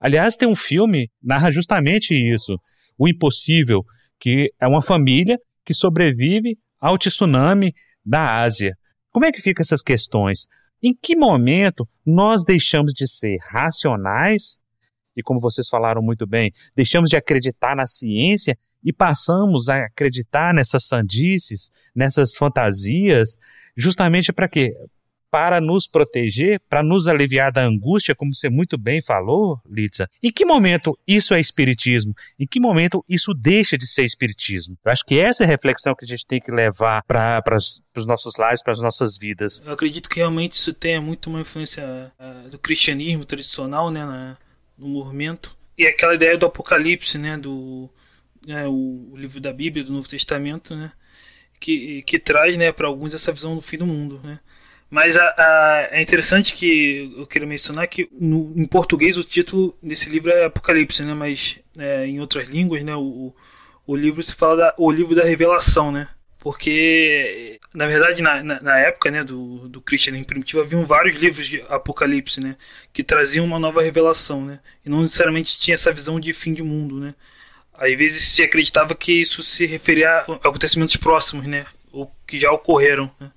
[0.00, 2.58] Aliás, tem um filme narra justamente isso,
[2.98, 3.84] o impossível,
[4.18, 7.72] que é uma família que sobrevive ao tsunami
[8.04, 8.76] da Ásia.
[9.12, 10.48] Como é que ficam essas questões?
[10.82, 14.58] Em que momento nós deixamos de ser racionais
[15.16, 20.52] e, como vocês falaram muito bem, deixamos de acreditar na ciência e passamos a acreditar
[20.52, 23.38] nessas sandices, nessas fantasias,
[23.76, 24.74] justamente para quê?
[25.30, 30.08] Para nos proteger, para nos aliviar da angústia, como você muito bem falou, Litza.
[30.22, 32.14] Em que momento isso é espiritismo?
[32.38, 34.76] Em que momento isso deixa de ser espiritismo?
[34.84, 38.06] Eu acho que essa é a reflexão que a gente tem que levar para os
[38.06, 39.62] nossos lares, para as nossas vidas.
[39.64, 44.36] Eu acredito que realmente isso tenha muito uma influência uh, do cristianismo tradicional, né, na,
[44.76, 45.56] no movimento.
[45.76, 47.88] E aquela ideia do Apocalipse, né, do
[48.46, 50.92] né, o, o livro da Bíblia, do Novo Testamento, né,
[51.60, 54.40] que, que traz, né, para alguns essa visão do fim do mundo, né.
[54.90, 59.76] Mas a, a, é interessante que eu quero mencionar que no, em português o título
[59.82, 61.12] desse livro é Apocalipse, né?
[61.12, 62.96] Mas é, em outras línguas, né?
[62.96, 63.34] O,
[63.86, 66.08] o livro se fala da, o livro da revelação, né?
[66.38, 69.22] Porque na verdade na, na, na época, né?
[69.22, 72.56] Do, do cristianismo primitivo haviam vários livros de Apocalipse, né?
[72.90, 74.58] Que traziam uma nova revelação, né?
[74.84, 77.14] E não necessariamente tinha essa visão de fim de mundo, né?
[77.74, 81.66] Às vezes se acreditava que isso se referia a acontecimentos próximos, né?
[81.92, 83.30] Ou que já ocorreram, né?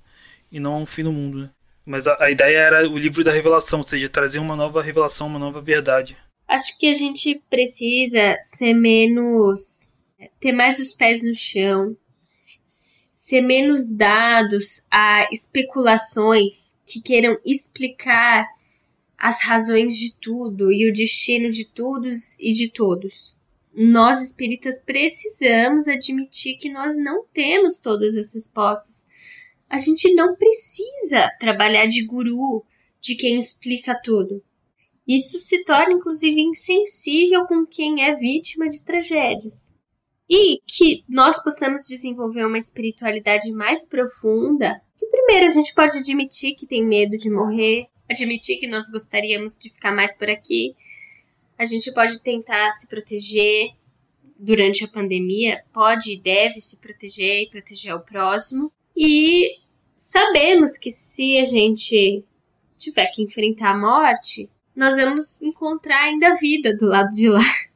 [0.52, 1.38] E não a um fim do mundo.
[1.38, 1.50] Né?
[1.84, 5.26] Mas a, a, ideia era o livro da revelação, ou seja, trazer uma nova revelação,
[5.26, 6.16] uma nova verdade.
[6.46, 10.02] Acho que a gente precisa ser menos.
[10.38, 11.96] ter mais os pés no chão,
[12.66, 18.46] ser menos dados a especulações que queiram explicar
[19.16, 23.40] as razões de tudo e o destino de todos e de todos.
[23.74, 29.06] Nós espíritas precisamos admitir que nós não temos todas as respostas
[29.72, 32.62] a gente não precisa trabalhar de guru,
[33.00, 34.44] de quem explica tudo.
[35.08, 39.80] Isso se torna, inclusive, insensível com quem é vítima de tragédias.
[40.28, 46.54] E que nós possamos desenvolver uma espiritualidade mais profunda, que primeiro a gente pode admitir
[46.54, 50.76] que tem medo de morrer, admitir que nós gostaríamos de ficar mais por aqui,
[51.58, 53.70] a gente pode tentar se proteger
[54.38, 58.70] durante a pandemia, pode e deve se proteger e proteger o próximo.
[58.96, 59.58] E
[59.96, 62.24] sabemos que se a gente
[62.76, 67.44] tiver que enfrentar a morte, nós vamos encontrar ainda vida do lado de lá.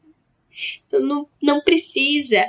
[0.86, 2.42] Então não, não precisa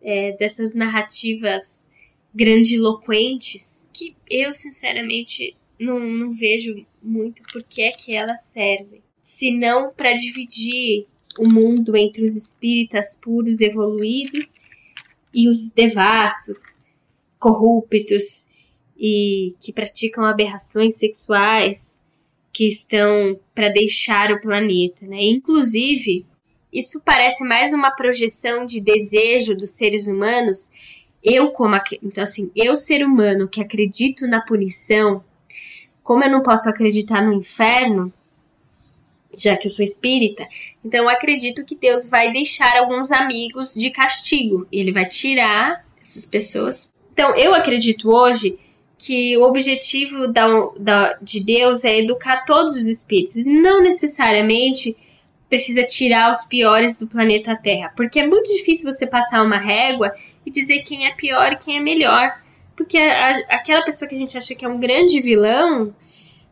[0.00, 1.88] é, dessas narrativas
[2.32, 9.02] grandiloquentes que eu, sinceramente, não, não vejo muito por que é que elas servem.
[9.20, 11.06] Se não para dividir
[11.38, 14.66] o mundo entre os espíritas puros evoluídos
[15.34, 16.82] e os devassos,
[17.38, 18.48] corruptos
[18.98, 22.00] e que praticam aberrações sexuais
[22.52, 25.22] que estão para deixar o planeta, né?
[25.22, 26.24] Inclusive,
[26.72, 30.72] isso parece mais uma projeção de desejo dos seres humanos.
[31.22, 35.22] Eu como então assim, eu ser humano que acredito na punição,
[36.02, 38.12] como eu não posso acreditar no inferno,
[39.36, 40.48] já que eu sou espírita,
[40.82, 44.66] então eu acredito que Deus vai deixar alguns amigos de castigo.
[44.72, 46.94] Ele vai tirar essas pessoas.
[47.16, 48.58] Então eu acredito hoje
[48.98, 50.46] que o objetivo da,
[50.78, 54.94] da, de Deus é educar todos os espíritos, não necessariamente
[55.48, 60.12] precisa tirar os piores do planeta Terra, porque é muito difícil você passar uma régua
[60.44, 62.38] e dizer quem é pior e quem é melhor,
[62.76, 65.94] porque a, aquela pessoa que a gente acha que é um grande vilão,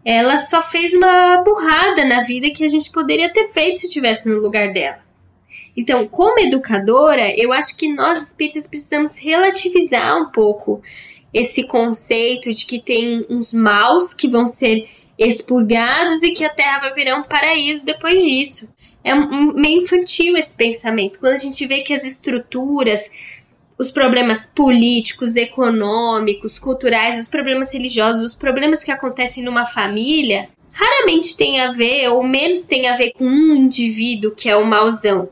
[0.03, 4.31] ela só fez uma burrada na vida que a gente poderia ter feito se estivesse
[4.31, 5.04] no lugar dela.
[5.77, 10.81] Então, como educadora, eu acho que nós espíritas precisamos relativizar um pouco
[11.33, 16.79] esse conceito de que tem uns maus que vão ser expurgados e que a Terra
[16.79, 18.73] vai virar um paraíso depois disso.
[19.03, 21.19] É meio infantil esse pensamento.
[21.19, 23.11] Quando a gente vê que as estruturas,
[23.79, 31.37] os problemas políticos, econômicos, culturais, os problemas religiosos, os problemas que acontecem numa família, raramente
[31.37, 35.29] tem a ver, ou menos tem a ver com um indivíduo que é o mauzão.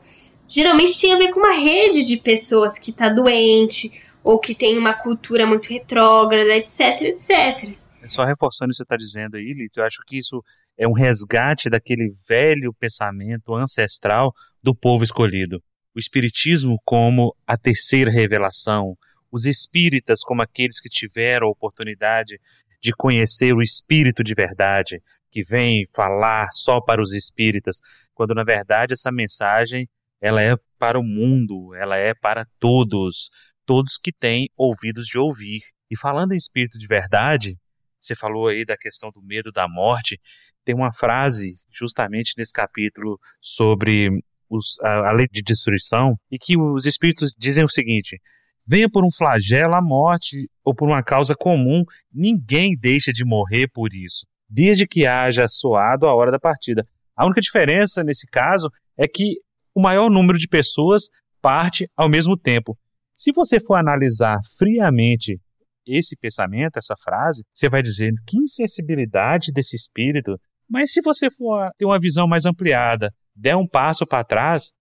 [0.53, 3.89] Geralmente tem a ver com uma rede de pessoas que está doente,
[4.23, 7.75] ou que tem uma cultura muito retrógrada, etc, etc.
[8.05, 10.43] Só reforçando o que você está dizendo aí, Lito, eu acho que isso
[10.77, 14.31] é um resgate daquele velho pensamento ancestral
[14.61, 15.59] do povo escolhido.
[15.95, 18.95] O Espiritismo como a terceira revelação,
[19.31, 22.39] os espíritas como aqueles que tiveram a oportunidade
[22.79, 25.01] de conhecer o Espírito de verdade,
[25.31, 27.77] que vem falar só para os espíritas,
[28.13, 29.89] quando na verdade essa mensagem
[30.23, 33.29] ela é para o mundo, ela é para todos
[33.65, 35.59] todos que têm ouvidos de ouvir.
[35.91, 37.57] E falando em espírito de verdade,
[37.99, 40.19] você falou aí da questão do medo da morte,
[40.63, 44.09] tem uma frase justamente nesse capítulo sobre
[44.49, 48.19] os, a, a, lei de destruição, e que os espíritos dizem o seguinte:
[48.65, 53.67] venha por um flagelo a morte ou por uma causa comum, ninguém deixa de morrer
[53.73, 56.87] por isso, desde que haja soado a hora da partida.
[57.15, 59.37] A única diferença nesse caso é que
[59.75, 61.03] o maior número de pessoas
[61.41, 62.77] parte ao mesmo tempo.
[63.13, 65.39] Se você for analisar friamente
[65.85, 70.39] esse pensamento, essa frase, você vai dizer que insensibilidade desse espírito.
[70.69, 74.71] Mas se você for ter uma visão mais ampliada, der um passo para trás,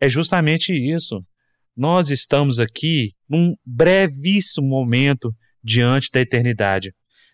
[0.00, 1.18] é justamente isso.
[1.76, 5.30] Nós estamos aqui num brevíssimo momento
[5.62, 6.92] diante da eternidade.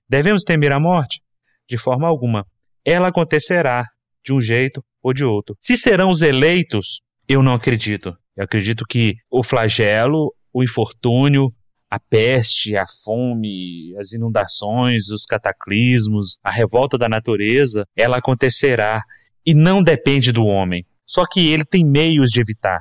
[0.09, 1.21] Devemos temer a morte?
[1.69, 2.45] De forma alguma.
[2.85, 3.87] Ela acontecerá
[4.25, 5.57] de um jeito ou de outro.
[5.61, 8.17] Se serão os eleitos, eu não acredito.
[8.37, 11.53] Eu acredito que o flagelo, o infortúnio,
[11.91, 19.03] a peste, a fome, as inundações, os cataclismos, a revolta da natureza, ela acontecerá
[19.45, 20.87] e não depende do homem.
[21.05, 22.81] Só que ele tem meios de evitar.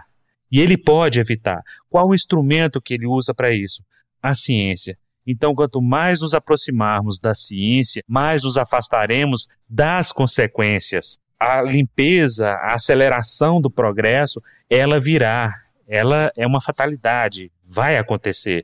[0.49, 1.61] E ele pode evitar.
[1.89, 3.83] Qual o instrumento que ele usa para isso?
[4.21, 4.97] A ciência.
[5.25, 11.17] Então, quanto mais nos aproximarmos da ciência, mais nos afastaremos das consequências.
[11.43, 14.39] A limpeza, a aceleração do progresso,
[14.69, 15.51] ela virá.
[15.87, 18.63] Ela é uma fatalidade, vai acontecer,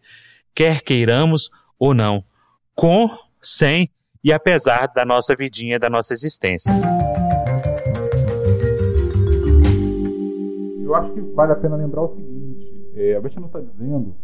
[0.54, 1.50] quer queiramos
[1.80, 2.24] ou não,
[2.76, 3.10] com,
[3.42, 3.90] sem
[4.24, 6.72] e apesar da nossa vidinha, da nossa existência.
[10.84, 14.16] Eu acho que vale a pena lembrar o seguinte: é, a gente não está dizendo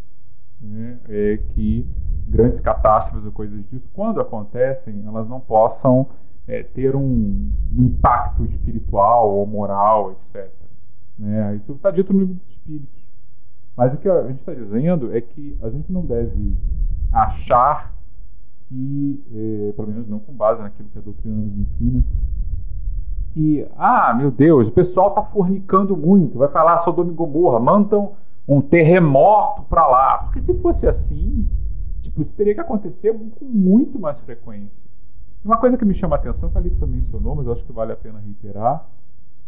[0.62, 1.88] né, é, que
[2.28, 6.08] grandes catástrofes ou coisas disso, quando acontecem, elas não possam
[6.48, 10.52] é, ter um, um, impacto espiritual ou moral, etc.
[11.18, 11.56] Né?
[11.56, 13.04] Isso está dito no livro dos Espíritos.
[13.76, 16.56] Mas o que a gente está dizendo é que a gente não deve
[17.12, 17.94] achar
[18.68, 22.04] que, é, pelo menos não com base naquilo que a doutrina nos ensina,
[23.34, 28.14] que, ah, meu Deus, o pessoal está fornicando muito, vai falar Sodoma e Gomorra, mandam
[28.48, 30.18] um terremoto para lá.
[30.20, 31.48] Porque se fosse assim,
[32.02, 34.84] tipo, isso teria que acontecer com muito mais frequência.
[35.44, 37.74] Uma coisa que me chama a atenção, que a Litsa mencionou, mas eu acho que
[37.74, 38.88] vale a pena reiterar,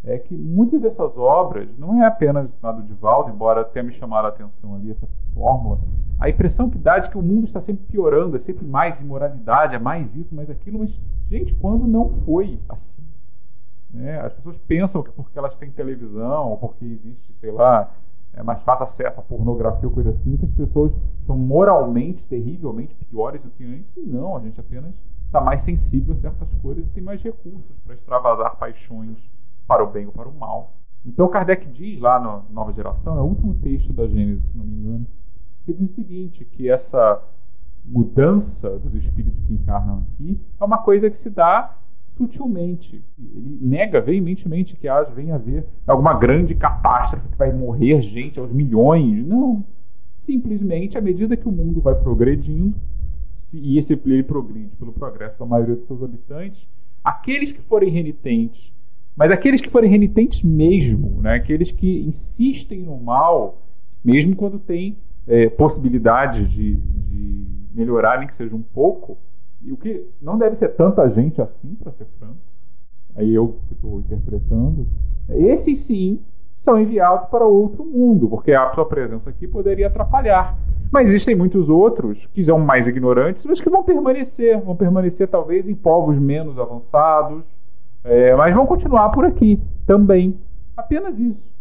[0.03, 4.25] é que muitas dessas obras, não é apenas nada de Valdo, embora tenha me chamado
[4.25, 5.79] a atenção ali essa fórmula,
[6.19, 9.73] a impressão que dá de que o mundo está sempre piorando, é sempre mais imoralidade,
[9.73, 13.03] é mais isso, mais aquilo, mas, gente, quando não foi assim?
[13.93, 14.19] Né?
[14.19, 17.89] As pessoas pensam que porque elas têm televisão, ou porque existe, sei lá,
[18.33, 22.93] é mais fácil acesso à pornografia ou coisa assim, que as pessoas são moralmente, terrivelmente
[23.09, 23.95] piores do que antes.
[24.05, 24.93] Não, a gente apenas
[25.25, 29.17] está mais sensível a certas coisas e tem mais recursos para extravasar paixões
[29.67, 30.73] para o bem ou para o mal.
[31.05, 34.65] Então Kardec diz lá no Nova Geração, é o último texto da Gênesis, se não
[34.65, 35.07] me engano,
[35.65, 37.21] que diz o seguinte, que essa
[37.83, 43.03] mudança dos espíritos que encarnam aqui é uma coisa que se dá sutilmente.
[43.17, 48.51] Ele nega veementemente que haja, venha haver alguma grande catástrofe que vai morrer gente aos
[48.51, 49.25] milhões.
[49.25, 49.63] Não.
[50.17, 52.73] Simplesmente, à medida que o mundo vai progredindo,
[53.53, 56.67] e esse ele progride pelo progresso da maioria dos seus habitantes,
[57.03, 58.73] aqueles que forem renitentes,
[59.15, 63.61] mas aqueles que forem renitentes mesmo, né, aqueles que insistem no mal,
[64.03, 69.17] mesmo quando tem é, possibilidades de, de melhorarem que seja um pouco,
[69.61, 72.37] e o que não deve ser tanta gente assim, para ser franco,
[73.15, 74.87] aí eu estou interpretando,
[75.29, 76.19] esses sim
[76.57, 80.57] são enviados para outro mundo, porque a sua presença aqui poderia atrapalhar.
[80.91, 85.67] Mas existem muitos outros que são mais ignorantes, mas que vão permanecer, vão permanecer talvez
[85.67, 87.43] em povos menos avançados,
[88.03, 90.37] é, mas vão continuar por aqui também.
[90.77, 91.55] Apenas isso.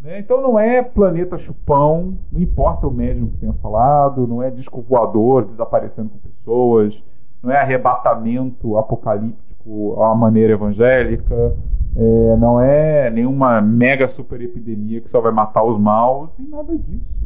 [0.00, 0.18] Né?
[0.18, 4.82] Então não é planeta chupão, não importa o médium que tenha falado, não é disco
[4.82, 7.00] voador desaparecendo com pessoas,
[7.42, 11.54] não é arrebatamento apocalíptico à maneira evangélica,
[11.94, 16.76] é, não é nenhuma mega super epidemia que só vai matar os maus, tem nada
[16.76, 17.21] disso.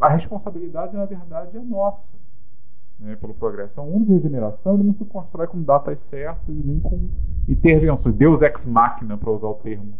[0.00, 2.14] A responsabilidade, na verdade, é nossa
[3.00, 3.72] né, pelo progresso.
[3.72, 7.08] Então, um de regeneração ele não se constrói com datas certas nem com
[7.48, 8.14] intervenções.
[8.14, 9.94] Deus ex machina, para usar o termo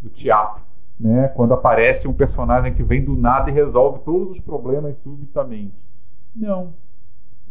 [0.00, 0.64] do teatro.
[0.98, 5.74] Né, quando aparece um personagem que vem do nada e resolve todos os problemas subitamente.
[6.34, 6.72] Não,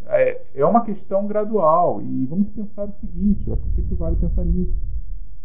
[0.08, 2.02] é, é uma questão gradual.
[2.02, 4.76] E vamos pensar o seguinte: eu acho que sempre vale pensar nisso.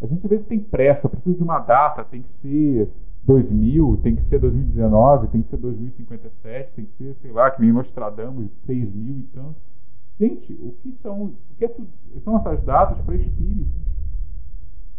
[0.00, 2.90] A gente às vezes tem pressa, precisa de uma data, tem que ser
[3.24, 7.60] 2000, tem que ser 2019, tem que ser 2057, tem que ser, sei lá, que
[7.60, 9.56] nem Nostradamus, 3000 e tanto.
[10.18, 13.72] Gente, o que são, o que é tudo, são essas datas para espíritos?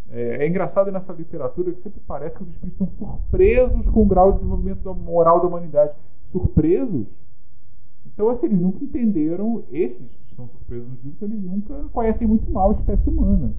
[0.09, 4.05] É, é, engraçado nessa literatura que sempre parece que os espíritos estão surpresos com o
[4.05, 5.93] grau de desenvolvimento da moral da humanidade.
[6.23, 7.07] Surpresos?
[8.05, 12.51] Então, assim, eles nunca entenderam, esses que estão surpresos nos livros, eles nunca conhecem muito
[12.51, 13.53] mal a espécie humana.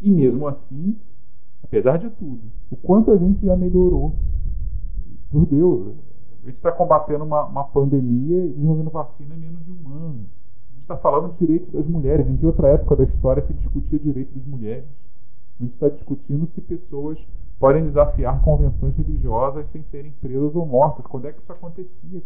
[0.00, 0.98] E mesmo assim,
[1.64, 2.40] apesar de tudo,
[2.70, 4.14] o quanto a gente já melhorou.
[5.30, 5.96] Por Deus,
[6.42, 10.26] a gente está combatendo uma, uma pandemia e desenvolvendo vacina em menos de um ano.
[10.70, 12.28] A gente está falando de direitos das mulheres.
[12.28, 14.84] Em que outra época da história se discutia direitos das mulheres?
[15.58, 17.26] A gente está discutindo se pessoas
[17.58, 21.06] podem desafiar convenções religiosas sem serem presas ou mortas.
[21.06, 22.22] Quando é que isso acontecia?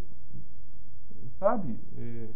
[1.39, 1.77] sabe?
[1.97, 2.27] É,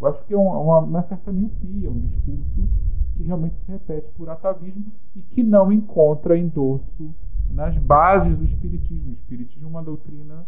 [0.00, 2.68] Eu acho que é uma, uma certa miopia, um discurso
[3.16, 7.14] que realmente se repete por atavismo e que não encontra endosso
[7.50, 9.10] nas bases do Espiritismo.
[9.10, 10.46] O Espiritismo é uma doutrina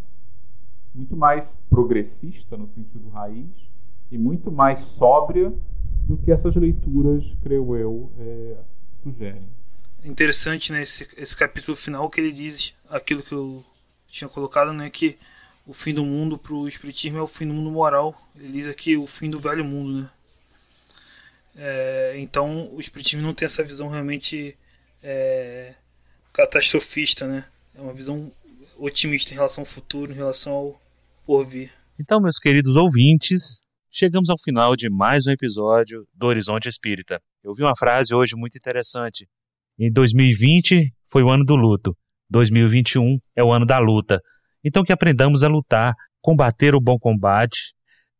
[0.93, 3.49] muito mais progressista no sentido raiz
[4.11, 5.53] e muito mais sóbria
[6.07, 8.57] do que essas leituras, creio eu, é,
[9.01, 9.43] sugerem.
[10.03, 13.63] Interessante né, esse, esse capítulo final que ele diz aquilo que eu
[14.07, 15.17] tinha colocado, né, que
[15.65, 18.15] o fim do mundo para o Espiritismo é o fim do mundo moral.
[18.35, 20.01] Ele diz aqui o fim do velho mundo.
[20.01, 20.09] Né?
[21.55, 24.57] É, então o Espiritismo não tem essa visão realmente
[25.01, 25.73] é,
[26.33, 27.45] catastrofista, né?
[27.73, 28.31] É uma visão
[28.77, 30.81] otimista em relação ao futuro, em relação ao
[31.25, 31.71] por vir.
[31.99, 37.19] Então, meus queridos ouvintes, chegamos ao final de mais um episódio do Horizonte Espírita.
[37.43, 39.27] Eu vi uma frase hoje muito interessante.
[39.79, 41.97] Em 2020 foi o ano do luto,
[42.29, 44.19] 2021 é o ano da luta.
[44.63, 47.73] Então que aprendamos a lutar, combater o bom combate,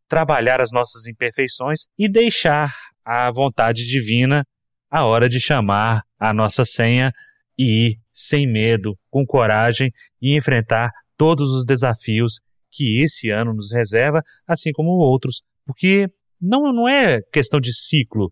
[0.07, 2.73] trabalhar as nossas imperfeições e deixar
[3.05, 4.43] a vontade divina
[4.89, 7.11] a hora de chamar a nossa senha
[7.57, 9.91] e ir sem medo, com coragem
[10.21, 12.39] e enfrentar todos os desafios
[12.71, 16.09] que esse ano nos reserva, assim como outros, porque
[16.41, 18.31] não, não é questão de ciclo,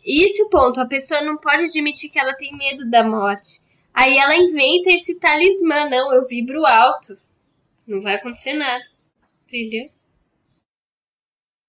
[0.04, 0.78] esse é o ponto.
[0.78, 3.69] A pessoa não pode admitir que ela tem medo da morte.
[3.92, 5.88] Aí ela inventa esse talismã.
[5.88, 7.16] Não, eu vibro alto.
[7.86, 8.84] Não vai acontecer nada.
[9.44, 9.90] Entendeu?